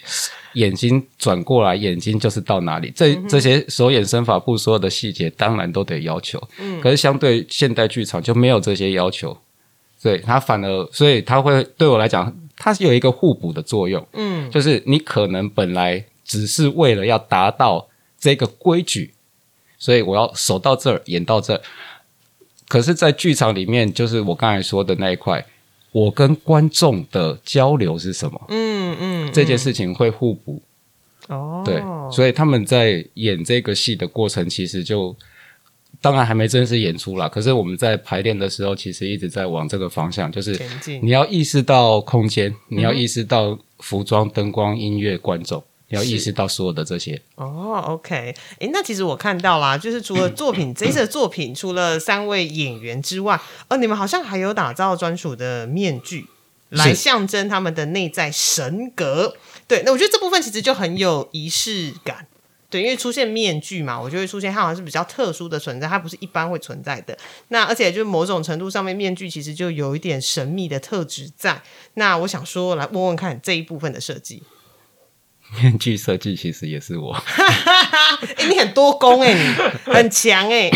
[0.56, 2.92] 眼睛转过来，眼睛就是到哪里。
[2.94, 6.42] 这这些手眼身法步所有的细节，当然都得要求。
[6.60, 9.38] 嗯可是相对现代剧场就没有这些要求，
[10.02, 14.06] 对它反而，所以它会对我来讲，它是有一个互补的作用。
[14.14, 17.88] 嗯就是你可能本来只是为了要达到
[18.20, 19.14] 这个规矩，
[19.78, 21.62] 所以我要手到这儿，演到这儿。
[22.68, 25.46] 可是，在剧场里面，就是我刚才说的那一块，
[25.94, 28.42] 我跟观众的交流是什么？
[28.50, 30.62] 嗯嗯，这件事情会互补，
[31.30, 35.16] 哦，对，所以他们在演这个戏的过程，其实就
[36.02, 37.30] 当然还没正式演出啦。
[37.30, 40.60] 可是我们在排练的时候，其实一直在往这个方向，就是
[41.02, 47.22] 你要意识到空间，你要意识到服装、灯光、音乐、观众，你要意识到所有的这些。
[47.36, 56.28] 哦，OK，诶，那其实我看到啦，就是除了作品这一次的作品，除了三位演员之外，呃，你们好像还有打造专属的面具，
[56.70, 59.36] 来象征他们的内在神格。
[59.68, 62.28] 对，那我觉得这部分其实就很有仪式感。
[62.70, 67.16] 对，因为出现面具嘛，我就会出现它好像是比较特殊的存在，它不是一般会存在的。
[67.50, 71.62] 那而且就是某种程度上面，面具其实就有一点神秘的特质在。
[71.94, 74.42] 那我想说，来问问看这一部分的设计。
[75.62, 79.40] 面具设计其实也是我，哎、 你很多功哎、你
[79.94, 80.70] 很强哎、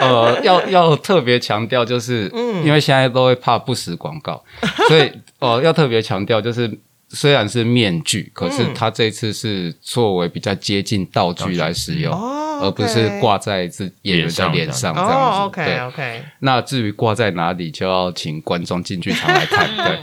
[0.00, 2.30] 呃，要要特别强调，就是
[2.64, 4.42] 因为现在都会怕不实广告，
[4.88, 6.70] 所以呃，要特别强调，就是
[7.08, 15.14] 虽然是面具，可是它这次是作为比较接近道具来使用，哦而不是挂在自演员的脸上这样子。
[15.14, 15.78] 哦，OK 对。
[15.80, 19.66] OK，那至于挂在哪里，就要请观众进剧场来看。
[19.78, 19.98] 对。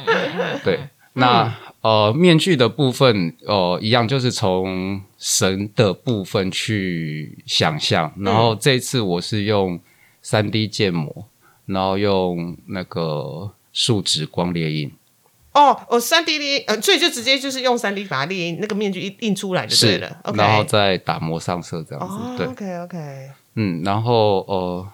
[0.64, 0.80] 对，
[1.14, 1.54] 那
[1.88, 8.12] 呃，面具的部分，呃，一样就是从神的部分去想象。
[8.18, 9.80] 然后这一次我是用
[10.22, 11.30] 三 D 建模，
[11.66, 14.92] 然后用那个树脂光列印，
[15.54, 20.18] 哦哦，三 D 列，呃，所以就直接就是用三 D 把它列印，那个面具印印出来就对是了。
[20.34, 22.16] 然后再打磨上色这样子。
[22.16, 22.98] 哦对，，OK OK，
[23.56, 24.88] 嗯，然后呃，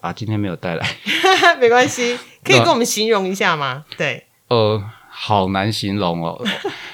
[0.00, 0.84] 啊，今天没有带来。
[1.60, 3.84] 没关系，可以跟我们形容一下吗？
[3.96, 4.82] 对，呃，
[5.18, 6.38] 好难形容哦，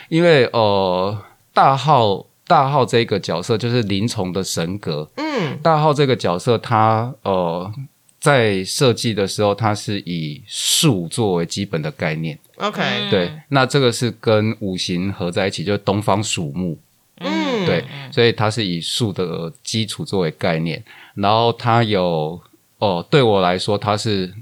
[0.09, 1.19] 因为呃，
[1.53, 5.11] 大号大号这个角色就是林从的神格。
[5.17, 7.73] 嗯，大号这个角色他，呃，
[8.21, 12.39] 在设计的时候，它是以树作为基本的概念。
[12.59, 12.81] OK，
[13.11, 16.79] 对，那这个是跟五行合在一起，就是东方属木。
[17.19, 20.83] 嗯，对，所以它是以树的基础作为概念，
[21.15, 22.41] 然后它有
[22.79, 24.33] 哦，对我来说，它是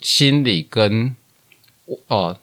[0.00, 1.14] 心理跟
[2.08, 2.36] 哦，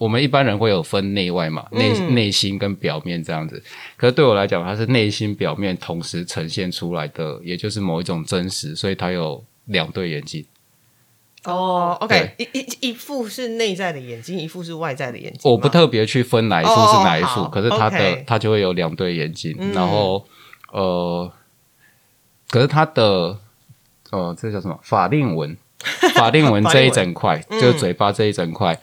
[0.00, 2.14] 我们一般人会有分内外嘛，内嗯。
[2.14, 3.62] 内心跟表面这样子。
[3.98, 10.42] 可是对我来讲，它是内心表面同时呈现出来的，也就是某一种真实，所以它有两对眼睛。
[11.44, 15.40] 哦，OK，一一一副是内在的眼睛，一副是外在的眼睛。
[15.44, 19.72] 我不特别去分哪一副是哪一副，可是它的它就会有两对眼睛，嗯。
[19.74, 20.26] 然后
[20.72, 21.30] 呃，
[22.48, 23.38] 可是它的
[24.10, 24.78] 呃这叫什么？
[24.82, 25.54] 法令纹？
[26.14, 27.60] 法令纹这一整块，嗯。
[27.60, 28.78] 就是嘴巴这一整块，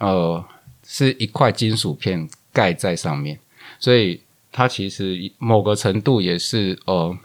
[0.00, 0.44] 呃，
[0.84, 3.38] 是一块金属片盖在上面，
[3.78, 7.16] 所以它其实某个程度也是呃，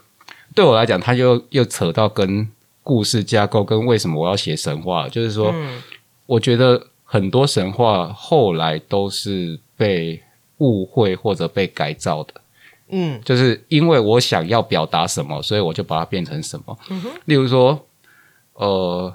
[0.54, 2.48] 对我来讲，它又又扯到跟
[2.82, 5.82] 故事架构跟为什么我要写神话，就是说，嗯
[6.26, 10.22] 我觉得很多神话后来都是被
[10.58, 12.34] 误会或者被改造的。
[12.88, 16.78] 嗯就是因为我想要表达什么，所以我就把它变成什么。
[16.90, 17.84] 嗯例如说，
[18.54, 19.12] 呃，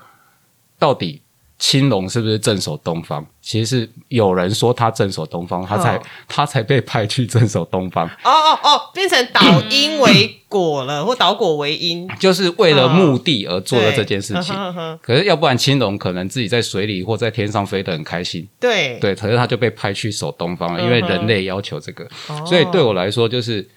[0.77, 1.21] 到底
[1.61, 3.23] 青龙是不是镇守东方？
[3.39, 6.01] 其实是有人说他镇守东方，他才、哦。
[6.27, 12.09] 他才被派去镇守东方，哦哦哦，变成导因为果了， 或导果为因。
[12.19, 14.55] 就是为了目的而做的对这件事情。
[14.55, 18.97] 呵呵呵可是要不然青龙可能自己在水里或在天上飞得很开心，对。
[18.99, 22.03] 对，可是他就被派去守东方了，因为人类要求这个。
[22.27, 22.43] 哦。
[22.43, 23.69] 所以对我来说，就是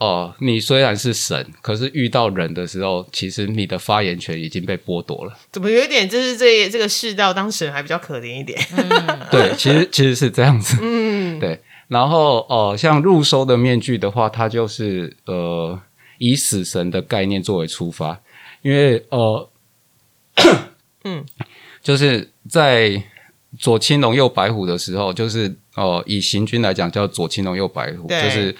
[0.00, 5.38] 哦、你虽然是神，可是遇到人的时候，其实你的发言权已经被剥夺了。
[5.52, 8.58] 怎么有一点就是这这个世道当神还比较可怜一点？
[9.30, 10.78] 对，其实其实是这样子。
[10.80, 15.78] 嗯，对，然后哦、像入收的面具的话，它就是呃
[16.16, 18.18] 以死神的概念作为出发，
[18.62, 19.48] 因为呃，
[21.04, 21.26] 嗯，
[21.82, 23.02] 就是在
[23.58, 28.56] 左青龙右白虎的时候，就是呃以行军来讲叫左青龙右白虎，就是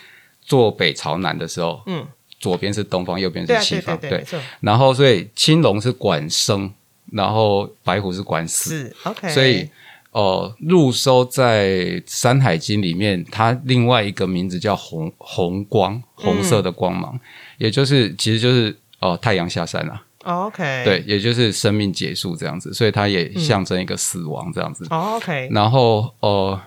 [0.51, 2.05] 坐北朝南的时候，嗯，
[2.41, 4.25] 左边是东方，右边是西方，对
[4.59, 6.69] 然后所以青龙是管生，
[7.13, 9.71] 然后白虎是管死，是 OK，所以
[10.11, 11.69] 哦，入收在
[12.05, 17.17] 《山海经》里面，它另外一个名字叫红红光，红色的光芒，
[17.59, 24.85] 也就是其实就是哦太阳下山了、哦 OK，对，也就是生命结束这样子，所以它也象征一个死亡这样子。
[24.91, 26.61] 哦 OK，然后呃，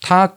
[0.00, 0.32] 它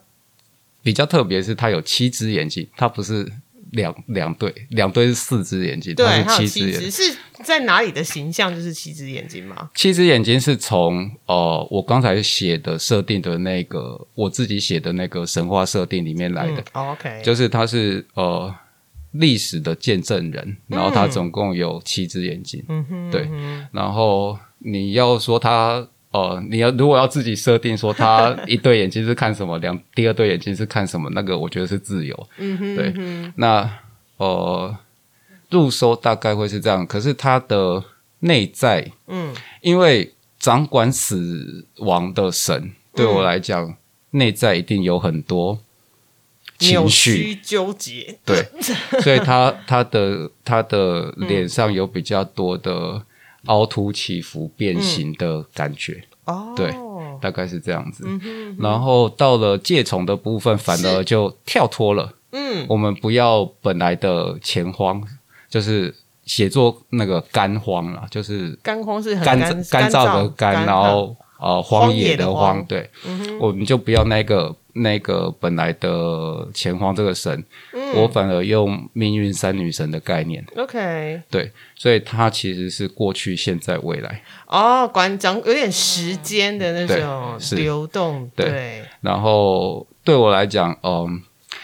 [0.81, 3.29] 比较特别是它有七只眼睛，它不是
[3.71, 6.91] 两两对，两对是四只眼睛，它是七只眼睛。
[6.91, 9.69] 是在哪里的形象就是七只眼睛吗？
[9.75, 18.53] 七只眼睛是从呃我刚才写的设定的那个我自己写的那个神话设定里面来的，嗯哦 OK，就是他是呃
[19.11, 23.29] 历史的见证人，然后他总共有七只眼睛，嗯，对，
[23.71, 25.87] 然后你要说他。
[26.11, 32.29] 呃，你要如果要自己设定说他一对眼睛是看什么，两第二对眼睛是看什么，那个我觉得是自由。
[32.37, 33.33] 嗯嗯哼。
[33.35, 33.69] 那
[34.17, 34.75] 呃，
[35.49, 37.83] 入收大概会是这样，可是他的
[38.19, 43.75] 内在嗯，因为掌管死亡的神，对我来讲，
[44.11, 45.59] 内在一定有很多
[46.57, 48.45] 情绪，纠结，对，
[49.01, 53.01] 所以他他的他的脸上有比较多的
[53.45, 56.73] 凹凸起伏、变形的感觉，哦，对
[57.21, 58.03] 大概是这样子。
[58.07, 62.13] 嗯哼，然后到了介虫的部分，反而就跳脱了。
[62.31, 65.01] 嗯，我们不要本来的前荒，
[65.49, 65.93] 就是
[66.25, 91.21] 写作那个干荒啦，就是干荒是很干干干燥的干，干，然后呃荒野的荒对，嗯我们就不要那个那个本来的前荒这个神，嗯我反而用命运三女神的概念，OK，对，所以它其实是过去、现在、未来，哦，管讲有点时间的那种流动，对对，然后对我来讲，嗯，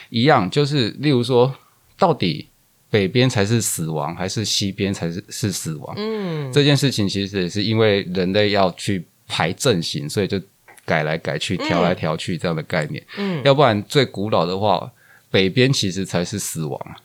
[0.10, 1.54] 一样，就是例如说，
[1.98, 2.48] 到底
[2.90, 5.96] 北边才是死亡，还是西边才是是死亡？
[5.98, 10.40] 嗯，这件事情其实也是因为人类要去排阵型，所以就
[10.86, 13.04] 改来改去、调来调去这样的概念。
[13.18, 14.92] 嗯，要不然最古老的话，
[15.32, 16.96] 北边其实才是死亡啊。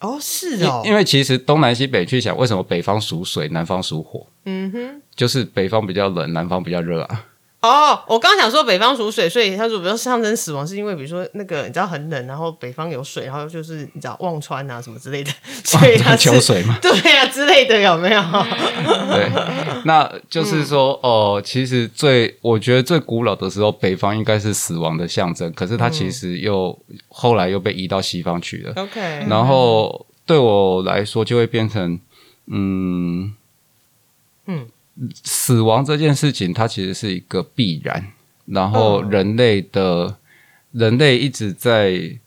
[0.00, 4.26] 哦，是因哦，因为其实东南西北去想，为什么北方属水，南方属火？
[4.44, 5.02] 嗯哼。
[5.14, 7.26] 就是北方比较冷，南方比较热啊。
[7.62, 15.30] 哦，我刚刚想说北方属水，所以他说比如说象征死亡，是因为比如说那个你知道很冷，然后北方有水，然后就是你知道忘川啊什么之类的，
[15.62, 16.78] 所以它是求水嘛。
[16.80, 18.22] 对啊之类的有没有？
[19.12, 19.30] 对，
[19.84, 26.78] 那就是说，哦、其实最我觉得最古老的时候，北方应该是死亡的象征，可是它其实又、
[27.10, 28.72] 后来又被移到西方去了。
[28.76, 32.00] OK，然后对我来说，就会变成，
[32.46, 33.34] 嗯
[34.46, 34.66] 嗯，
[35.24, 38.12] 死亡这件事情，它其实是一个必然。
[38.46, 40.16] 然后嗯人类的、
[40.72, 42.18] 人类一直在，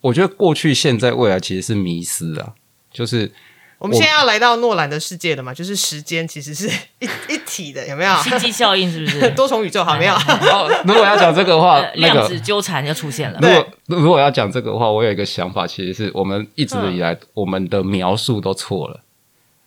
[0.00, 2.54] 我觉得过去、现在、未来其实是迷失啊，
[2.92, 3.30] 就是
[3.78, 8.10] 我们现在要来到诺兰的世界了嘛，就是时间其实是 一一体的，有没有？
[8.10, 9.30] 啊星际效应是不是？
[9.36, 10.12] 多重宇宙好没有？
[10.52, 13.48] 哦，如果要讲这个话呃，那个量子纠缠就出现了如。
[13.48, 19.00] 果如果要讲这个话，我有一个想法，其实是我们一直以来、嗯我们的描述都错了。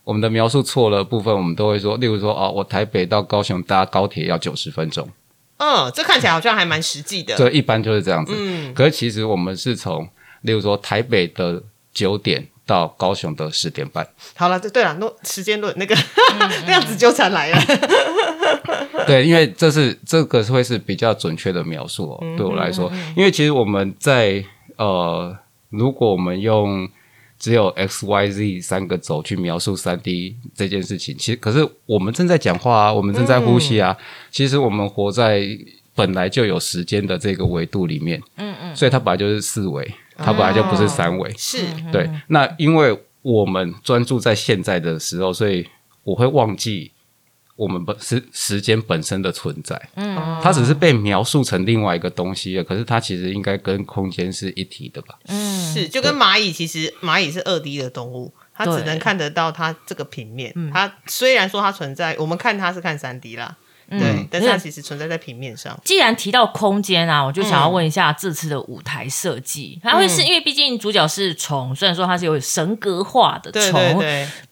[0.03, 5.07] 我们的描述错了部分，我们都会说，例如说，哦，我台北到高雄搭高铁要九十分钟，
[5.57, 7.37] 嗯，这看起来好像还蛮实际的。
[7.37, 8.33] 对一般就是这样子。
[8.35, 10.07] 嗯可是其实我们是从，
[10.41, 14.05] 例如说台北的九点到高雄的十点半。
[14.35, 15.95] 好了，对对了，那时间论那个
[16.65, 17.57] 那样子纠缠来了。
[19.07, 24.43] 对，因为这是这个会是比较准确的描述哦，对我来说，因为其实我们在
[24.77, 25.35] 呃，
[25.69, 26.87] 如果我们用
[27.43, 33.97] 只有 x y z 三个轴去描述三 D 这件事情，其实可是我们正在讲话啊，我们正在呼吸啊，
[34.31, 35.45] 其实我们活在
[35.93, 41.57] 本来就有时间的这个维度里面，嗯嗯，所以它本来就是四维，它本来就不是三维，是
[41.91, 42.09] 对。
[42.27, 45.67] 那因为我们专注在现在的时候，所以
[46.05, 46.92] 我会忘记。
[47.55, 52.63] 我们本是时间本身的存在，嗯，它只是被描述成另外一个东西了。
[52.63, 55.19] 可是它其实应该跟空间是一体的吧？
[55.27, 60.53] 嗯，是就跟蚂蚁，其实蚂蚁是二 D 的动物，它只能看得到它这个平面。
[60.73, 63.55] 它虽然说它存在，我们看它是看三 D 啦。
[63.99, 65.79] 对，但是它其实存在在平面上。
[65.83, 74.03] 既然提到空间啊，我就想要问一下这次的舞台设计，它会是因为毕竟主角是虫，虽然说它是有神格化的虫。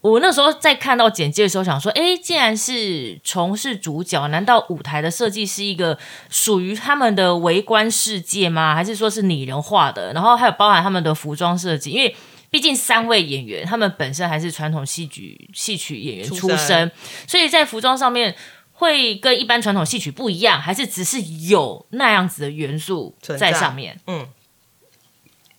[0.02, 5.98] 我那时候在看到简介的时候，想说，哎，既然是虫是主角，难道舞台的设计是一个
[6.30, 8.74] 属于他们的围观世界吗？
[8.74, 10.12] 还是说是拟人化的？
[10.14, 12.16] 然后还有包含他们的服装设计，因为
[12.50, 16.92] 毕竟三位演员他们本身还是传统戏剧戏曲演员出身，
[17.28, 18.36] 所以在服装上面。
[18.82, 24.00] 会跟一般传统戏曲不一样，还是只是有那样子的元素在上面？
[24.08, 24.28] 嗯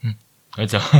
[0.02, 0.16] 嗯，
[0.56, 0.82] 来讲，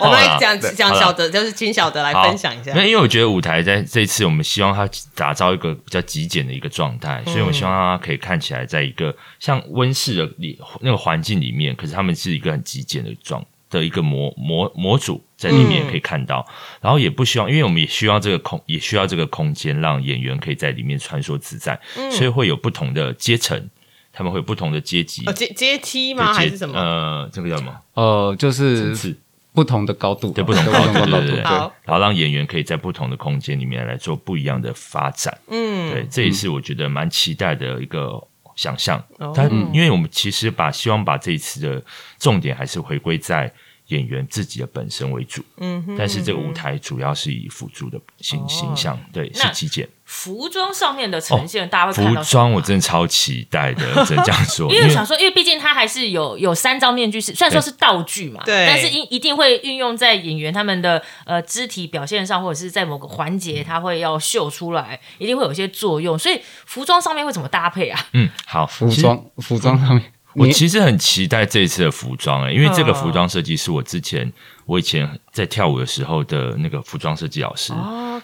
[0.00, 2.72] 我们来讲讲小德，就是请小德来分享一下。
[2.76, 13.44] 那因为我觉得舞台在这一次，我们希望它打造一个比较极简的一个状态，所以我希望它可以看起来在一个像温室的里那个环境里面，可是他们是一个很极简的状。
[13.68, 16.46] 的一个模模模组在里面也可以看到，
[16.80, 21.78] 然后也不希望，因为我们也需要这个空，也需要这个空间，让演员可以在里面穿梭自在，
[22.10, 23.68] 所以会有不同的阶层，
[24.12, 26.32] 他们会有不同的阶级，阶阶梯吗？
[26.32, 26.78] 还是什么？
[26.78, 27.74] 呃，这个叫什么？
[27.94, 29.16] 呃，就是
[29.52, 38.22] 不同的高度，对，不同高度，对对对，然后让演员可以在不同的空间里面来做不一样的发展，嗯，对，这也是我觉得蛮期待的一个。
[38.56, 39.02] 想象，
[39.34, 41.80] 但因为我们其实把希望把这一次的
[42.18, 43.52] 重点还是回归在。
[43.88, 49.88] 演员自己的本身为主，嗯，但是这个舞台主要是以辅助的形形象，对，是极简。
[50.04, 54.70] 服装上面的呈现，大家会服装，我真的超期待的，只能这样说。
[54.74, 66.16] 因为想说，因为毕竟它还是有有三张面具，是虽然说是道具嘛，对，但是一一定会运用在演员他们的呃肢体表现上，或者是在某个环节，他会要秀出来，一定会有一些作用。
[66.16, 68.06] 所以服装上面会怎么搭配啊？
[68.12, 70.12] 嗯，好，服装服装上面。
[70.36, 74.30] 我其实很期待这一次的服装诶，因为这个服装设计是我之前
[74.66, 77.72] 我以前在跳舞的时候的那个服装设计老师，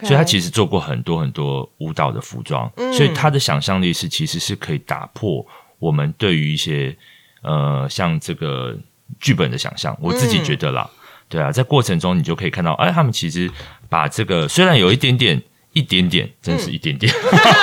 [0.03, 5.45] 所以他其实做过很多很多舞蹈的服装，所以他的想象力是其实是可以打破
[5.79, 6.97] 我们对于一些
[7.43, 8.77] 呃像这个
[9.19, 9.97] 剧本的想象。
[10.01, 10.89] 我自己觉得啦，
[11.29, 13.51] 对啊，在过程中你就可以看到，哎，他们其实
[13.89, 15.43] 把这个虽然有一点点。
[15.73, 17.13] 一点点，真是一点点，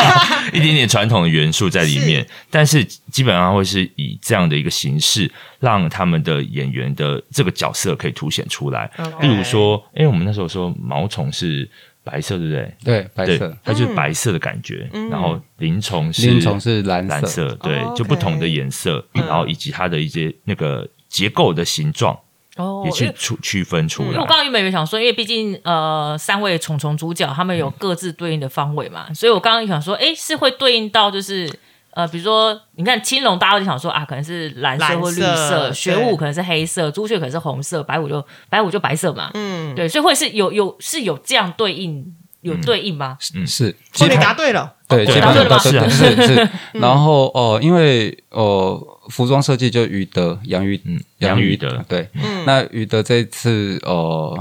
[0.51, 8.89] 一点点传统的元素在里面，但是基本上会是以这样的一个形式，让他们的演员的这个角色可以凸显出来。
[9.21, 11.69] 例如说，哎，我们那时候说毛虫是
[12.03, 12.73] 白色，对不对？
[12.83, 14.89] 对，白色，它就是白色的感觉。
[15.11, 22.17] 然后鳞虫是鳞虫是蓝蓝色，对，就不同的颜色，然后以及它的一些那个结构的形状。
[22.59, 24.19] 哦，也去区区分出来。
[24.19, 31.49] 我刚刚原本有想说，因为毕竟呃，三位虫虫主角他们有各自对应的方位嘛，所以我刚刚想说，哎，是会对应到就是
[31.91, 39.31] 呃，比如说你看青龙，大家就想说啊，可能是蓝色或绿色；玄武可能是黑色；朱雀可能是红色；白虎就白虎就白色嘛。
[39.33, 42.05] 嗯，对，所以会是有有是有这样对应
[42.41, 43.17] 有对应吗？
[43.35, 43.75] 嗯，是。
[44.01, 46.49] 哦，你答对了，对，答对了是是是。
[46.73, 48.85] 然后哦，因为哦。
[49.09, 52.07] 服装设计就于德杨于嗯杨于德对，
[52.45, 54.37] 那于德这次哦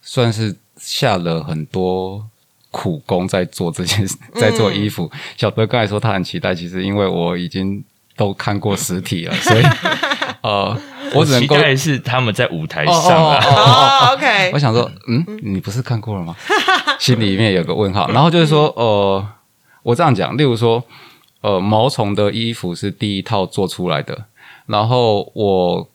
[0.00, 2.24] 算是下了很多
[2.70, 5.10] 苦功在做这件事， 在做衣服。
[5.36, 7.84] 小德刚才说他很期待，其实因为我已经
[8.16, 9.62] 都看过实体了，所以
[10.40, 10.74] 呃
[11.12, 14.14] 我只能期待是他们在舞台上啊。
[14.14, 16.34] OK，我想说嗯你不是看过了吗？
[16.98, 18.08] 心里面有个问号。
[18.10, 19.22] 然后就是说呃
[19.88, 20.84] 我这样讲，例如说。
[21.40, 24.24] 呃，毛虫的衣服是第一套做出来的，
[24.66, 25.88] 然后我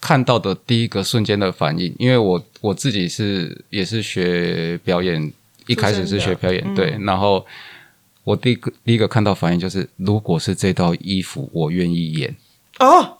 [0.00, 5.30] 看到的第一个瞬间的反应，因为我我自己是也是学表演，
[5.66, 7.44] 一开始是学表演，对，然后
[8.24, 12.34] 我第一个第一个看到反应就是，如果是这套衣服，我愿意演
[12.78, 13.17] 哦，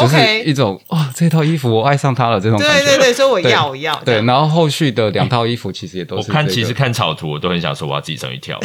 [0.00, 8.58] 就是一种哦，这套衣服我爱上它了这种感觉，对对对，所以我要我要，对，然后后续的两套衣服其实也都是，我看其实看草图，我都很想说我要自己上去跳。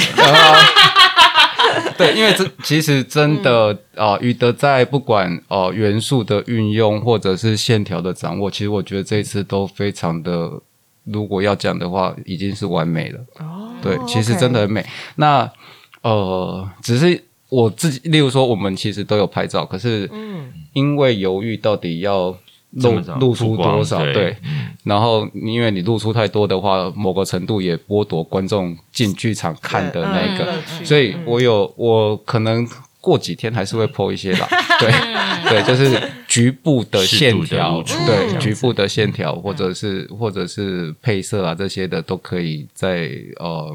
[1.97, 10.49] 对，因为这其实真的啊，宇德在不管哦元素的运用或者是线条的掌握，其实我觉得这一次都非常的，
[11.03, 13.19] 如果要讲的话，已经是完美了。
[13.39, 14.85] 哦，对，其实真的很美。
[15.15, 15.49] 那
[16.01, 22.35] 呃，只是我自己，例如说，我们其实都有拍照，可是嗯，因为犹豫到底要。
[22.77, 23.99] 露露出多少？
[24.11, 24.35] 对，
[24.83, 32.67] 然后因为你露出太多的话，某个程度也剥夺观众进剧场看的那个，所以我有我可能
[32.99, 34.47] 过几天还是会剖一些啦。
[34.77, 34.91] 对
[35.49, 43.73] 对，就是局部的线条，对局部的线条，或者是或者是配色啊这些的，都可以在呃，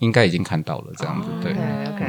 [0.00, 1.28] 应该已经看到了这样子。
[1.42, 2.07] 对，OK。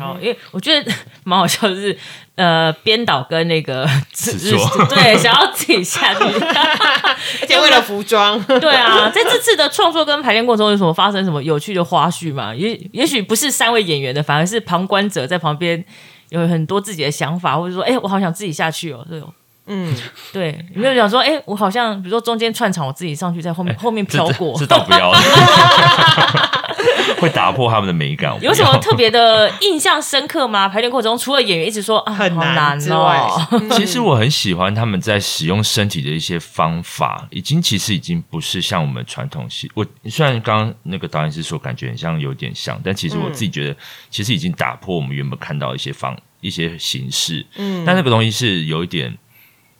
[0.00, 1.96] 好，因为我觉得蛮好笑，就是
[2.34, 4.58] 呃，编导跟那个制作。
[4.88, 6.24] 对，想要自己下去，
[7.40, 12.52] 而且为了服装， 对啊，在这次的创作跟排练过程中有什么发生什么有趣的花絮嘛？
[12.52, 15.84] 也也许不是三位演员的，反而是旁观者在旁边
[16.30, 19.32] 有很多自己的想法，或者说，哎，我好想自己下去哦，这种。
[19.68, 19.92] 嗯，
[20.32, 25.10] 对，有没有想说，哎，我好像比如说中间串场，我自己上去在后面后面飘过，这倒不要，
[27.20, 28.36] 会打破他们的美感。
[28.40, 30.68] 有什么特别的印象深刻吗？
[30.68, 33.20] 排练过程中，除了演员一直说啊很难之外，
[33.72, 39.70] 其实我很喜欢他们在使用身体的一些方法，已经其实已经不是像我们传统戏。
[39.74, 43.76] 我虽然刚刚那个导演是说感觉很像有点像，但其实我自己觉得，
[44.10, 47.44] 其实已经打破我们原本看到一些方一些形式。
[47.56, 49.16] 嗯，但那个东西是有一点。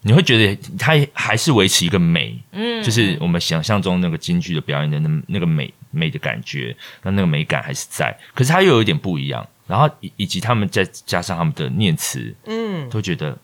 [0.07, 13.37] 你会觉得它还是维持一个美，嗯，就是我们想象中那个京剧的表演的那那个美美的感觉，那那个美感还是在，可是它又有一点不一样，然后以以及他们再加上他们的念词，嗯，都觉得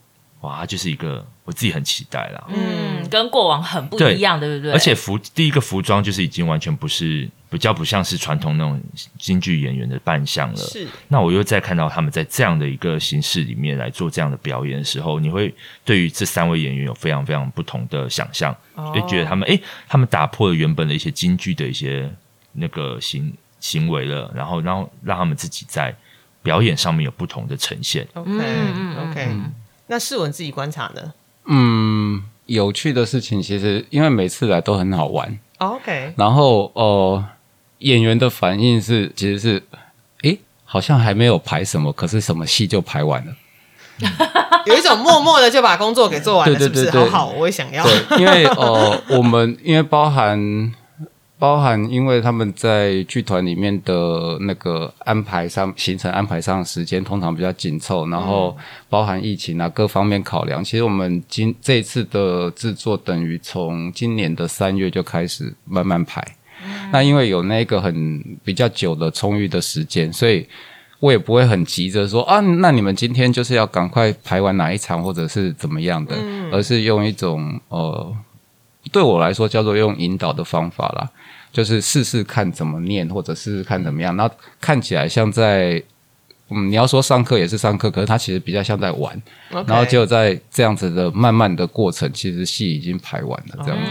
[0.43, 1.27] 哇，就是一个。
[1.45, 4.71] 我自己很期待啦，嗯，跟过往很不一样，对不对？
[4.73, 8.81] 而且服第一个服装就是已经完全不是比较不像是传统那种
[9.19, 10.57] 京剧演员的扮相了。
[10.57, 18.57] 是，那我又再看到他们在这样的一个形式里面来做这样的表演的时候，你会对于这三位演员有非常非常不同的想象，
[18.95, 22.11] 就觉得他们哎，他们打破了原本的一些京剧的一些
[22.53, 23.31] 那个行
[23.61, 25.95] 行为了，然后然后让他们自己在
[26.43, 28.09] 表演上面有不同的呈现。
[28.15, 28.39] OK
[29.11, 29.29] OK，
[29.89, 31.13] 那世文自己观察呢？
[31.45, 36.15] 嗯，有趣的事情其实因为每次来都很好玩，OK。
[36.17, 37.25] 然后呃，
[37.83, 39.63] 演员的反应是其实是，
[40.23, 43.33] 诶，好像还没有排什么，可是什么戏就排完了，
[44.67, 46.91] 有一种默默的就把工作给做完了，是不是？
[46.91, 47.85] 好好，我也想要。
[47.85, 50.73] 对，因为呃，我们因为包含。
[51.43, 58.57] 包含，因为他们在剧团里面的那个安排上、行程安排上时间通常比较紧凑，然后
[58.89, 66.25] 包含疫情啊各方面考量，其实我们今这一次的制作等于从今年的三月就开始慢慢排。
[66.93, 70.47] 那因为有那个很比较久的充裕的时间，所以
[71.01, 76.15] 我也不会很急着说啊，那你们今天就是要赶快排完哪一场或者是怎么样的，
[76.53, 78.15] 而是用一种呃，
[78.93, 81.11] 对我来说叫做用引导的方法啦。
[81.53, 84.17] 就是试试看怎么念，或者试试看怎么样。
[84.17, 84.27] 那
[84.59, 85.83] 看起来像在，
[86.49, 89.23] 嗯，你要说上课也是上课，可是他其实比较像在玩。
[89.51, 93.91] 然后就在这样子的慢慢的过程，其实戏已经排完了这样子。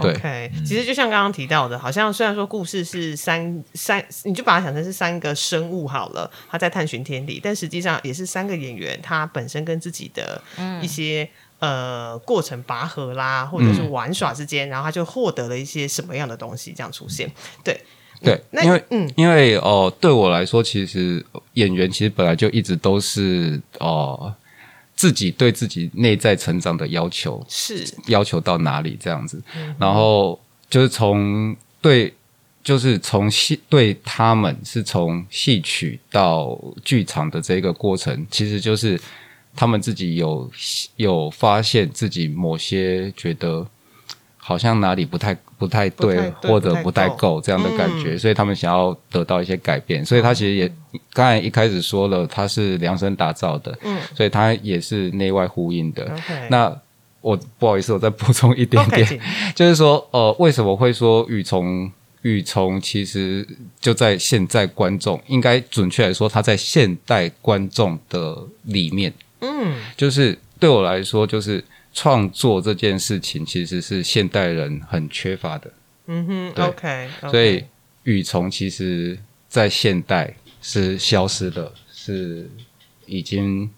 [0.00, 10.40] 对，其实就像刚刚提到的，好像虽然说故事是三三，你就把它想成是三个生物好了，他在探寻天地，但实际上也是三个演员他本身跟自己的
[10.82, 11.28] 一些。
[11.60, 17.28] 呃，过程拔河啦，或者是玩耍之间，然后他就获得了一些什么样的东西，这样出现。
[17.64, 17.76] 对
[18.22, 24.32] 对，因为嗯，因为哦，对我来说，其实演员其实本来就一直都是哦，
[24.98, 29.40] 自己对自己内在成长的要求是要求到哪里这样子，
[29.78, 30.38] 然后
[30.68, 32.12] 就是从对，
[32.64, 39.00] 就是从戏对他们是从戏曲到剧场的这个过程，其实就是。
[39.56, 40.48] 他们自己有
[40.94, 43.66] 有发现自己某些觉得
[44.48, 50.02] 好像哪里不太不太对，或者不太够这样的感觉，所以他们想要得到一些改变。
[50.02, 50.66] 所以他其实也
[51.12, 56.10] 刚才一开始说了，他是量身打造的，嗯，所以他也是内外呼应的。
[56.48, 56.74] 那
[57.20, 59.20] 我不好意思，我再补充一点点，
[59.54, 61.92] 就是说，呃，为什么会说雨虫？
[62.22, 63.46] 雨虫其实
[63.78, 69.12] 就在现在观众，应该准确来说，他在现代观众的里面。
[69.40, 71.62] 嗯，就是对我来说，就是
[71.98, 75.68] 创作这件事情其实是现代人很缺乏的。
[76.06, 76.24] 嗯
[76.54, 77.64] 哼，OK，所以
[78.04, 79.18] 雨虫其实
[79.48, 80.32] 在现代
[80.62, 82.48] 是消失的，是
[83.04, 83.68] 已经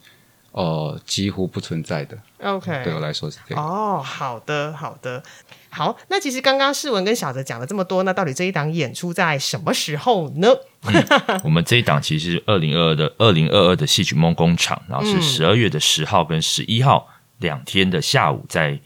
[0.52, 2.18] 呃几乎不存在的。
[2.42, 3.64] OK，对我来说是这样。
[3.64, 5.22] 哦，好的，好的，
[5.70, 5.96] 好。
[6.08, 10.48] 那其实刚刚世文跟小泽讲了这么多，那到底这一档演出在什么时候呢？
[11.42, 17.08] 我们这一档其实是二零二二的二零二二的戏曲梦工厂，然后是十二月的十号跟十一号
[17.40, 18.78] 两天的下午在，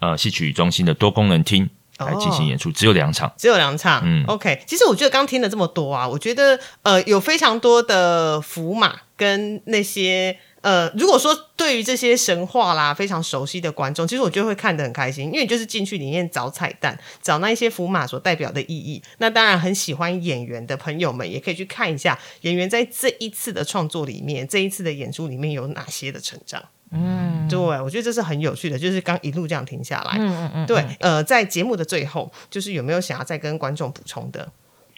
[0.00, 3.32] 呃戏曲中心的多功能厅来进行演出，只有两场。
[3.36, 19.02] 只有两场，嗯 o k 其实我觉得刚听了这么多啊，我觉得呃有非常多的符码跟那些呃，如果说对于这些神话啦非常熟悉的观众，其实我就会看得很开心，因为你就是进去里面找彩蛋，找那一些符码所代表的意义。
[19.18, 26.62] 那当然很喜欢演员的朋友们也可以去看一下演员在这一次的创作里面，这一次的演出里面有哪些的成长。
[26.92, 34.48] 嗯，对，我觉得这是很有趣的，就是刚一路这样停下来，嗯嗯嗯，对，呃，在节目的最后，就是有没有想要再跟观众补充的？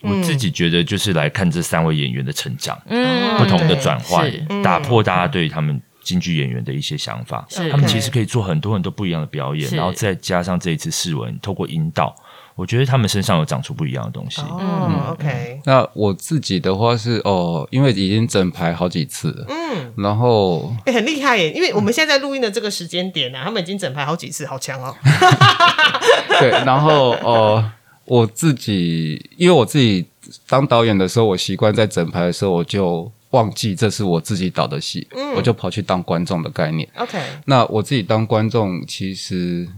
[0.02, 4.30] 我自己觉得就是来看这三位演员的成长，嗯不同的对转换，
[4.62, 7.46] 打破大家对他们京剧演员的一些想法。
[7.48, 7.70] 是。
[7.70, 12.14] 他们其实可以做很多很多不一样的表演，然后再加上这一次试文，透过引导，
[12.56, 14.40] 我觉得他们身上有长出不一样的东西。
[14.42, 21.50] 哦，OK，那我自己的话是哦，因为已经整排好几次了，嗯，然后欸很厉害耶！
[21.52, 24.94] 因为我们现在在录音的这个时间点啊，他们已经整排好几次，好强哦。
[26.38, 27.72] 对，然后哦，
[28.04, 30.06] 我自己因为我自己
[30.48, 36.88] 当导演的时候，我习惯在整排的时候我就忘记这是我自己导的戏，我就跑去当观众的概念。
[36.98, 39.68] OK，那我自己当观众，其实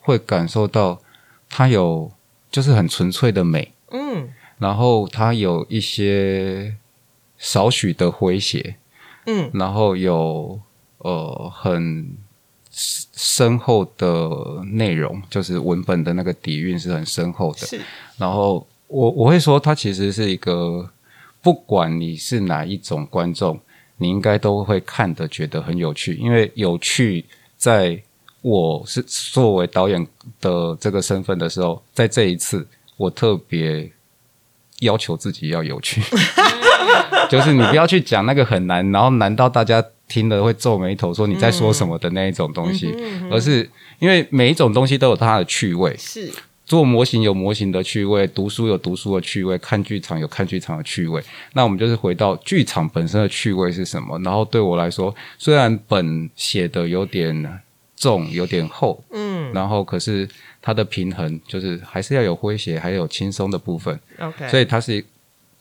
[0.00, 1.00] 会感受到
[1.48, 2.10] 他有
[2.50, 4.28] 就是很纯粹的美，嗯。
[4.58, 6.74] 然后它有一些
[7.36, 8.76] 少许的诙谐，
[9.26, 9.50] 嗯。
[9.54, 10.60] 然后有
[10.98, 12.16] 呃很
[12.70, 17.66] 深深厚的内容，就是文本的那个底蕴是很深厚的。
[17.66, 17.80] 是。
[18.16, 20.90] 然后我我会说，它其实是一个，
[21.40, 23.60] 不管你是哪一种观众，
[23.98, 27.24] 你应该都会看的觉得很有趣，因为有趣
[27.56, 28.02] 在
[28.40, 30.06] 我是作为导演
[30.40, 32.66] 的这个身份的时候，在这一次
[32.96, 33.90] 我特别
[34.80, 36.00] 要求自己要有趣，
[37.28, 42.94] 就是你不要去讲那个很难，然后难到大家听了会皱眉头说你在说什么的那一种东西，
[43.30, 43.68] 而是
[43.98, 46.32] 因为每一种东西都有它的趣味，是，
[46.64, 51.20] 做模型有模型的趣味，读书有读书的趣味，看剧场有看剧场的趣味。
[51.54, 54.18] 那我们就是回到剧场本身的趣味是什么？
[54.20, 57.60] 然后对我来说，虽然本写的有点
[57.98, 60.28] 重，有点厚，嗯然后可是
[60.62, 65.04] 它的平衡就是还是要有诙谐，还有轻松的部分，，OK，所以它是。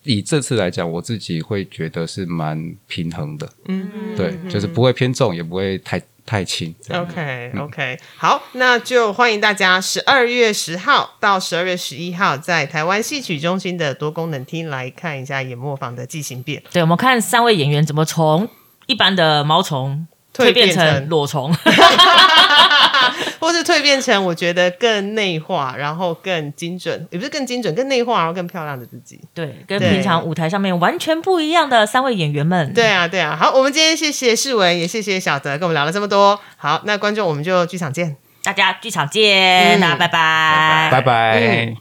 [0.03, 6.73] 以这次来讲，我自己会觉得是蛮平衡的，嗯对，就是不会偏重，也不会太太轻。
[6.89, 16.61] OK OK，好，那就欢迎大家十二月十号到十二月十一号在台湾戏曲中心的多功能厅来看一下演磨坊的《即兴变》。
[16.71, 18.47] 对，我们看三位演员怎么从
[18.85, 20.07] 一般的毛虫
[20.45, 21.53] 蜕变成成裸虫，
[23.39, 29.19] 或是蜕变成我觉得更内化，然后更精准，也不是更精准，更内化，然后更漂亮的自己。
[29.33, 32.73] 对，跟平常舞台上面完全不一样的三位演员们。
[32.73, 33.35] 对啊，对啊。
[33.39, 36.39] 好，我们今天谢谢世文，也谢谢小泽，跟我们聊了这么多。
[36.57, 38.17] 好，那观众我们就剧场见。
[38.43, 41.73] 大家剧场见，嗯大家拜拜，拜拜。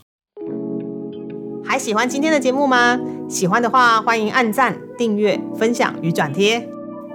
[1.69, 2.99] 还喜欢今天的节目吗？
[3.29, 6.76] 喜欢的话，欢迎按赞、订阅、分享与转贴。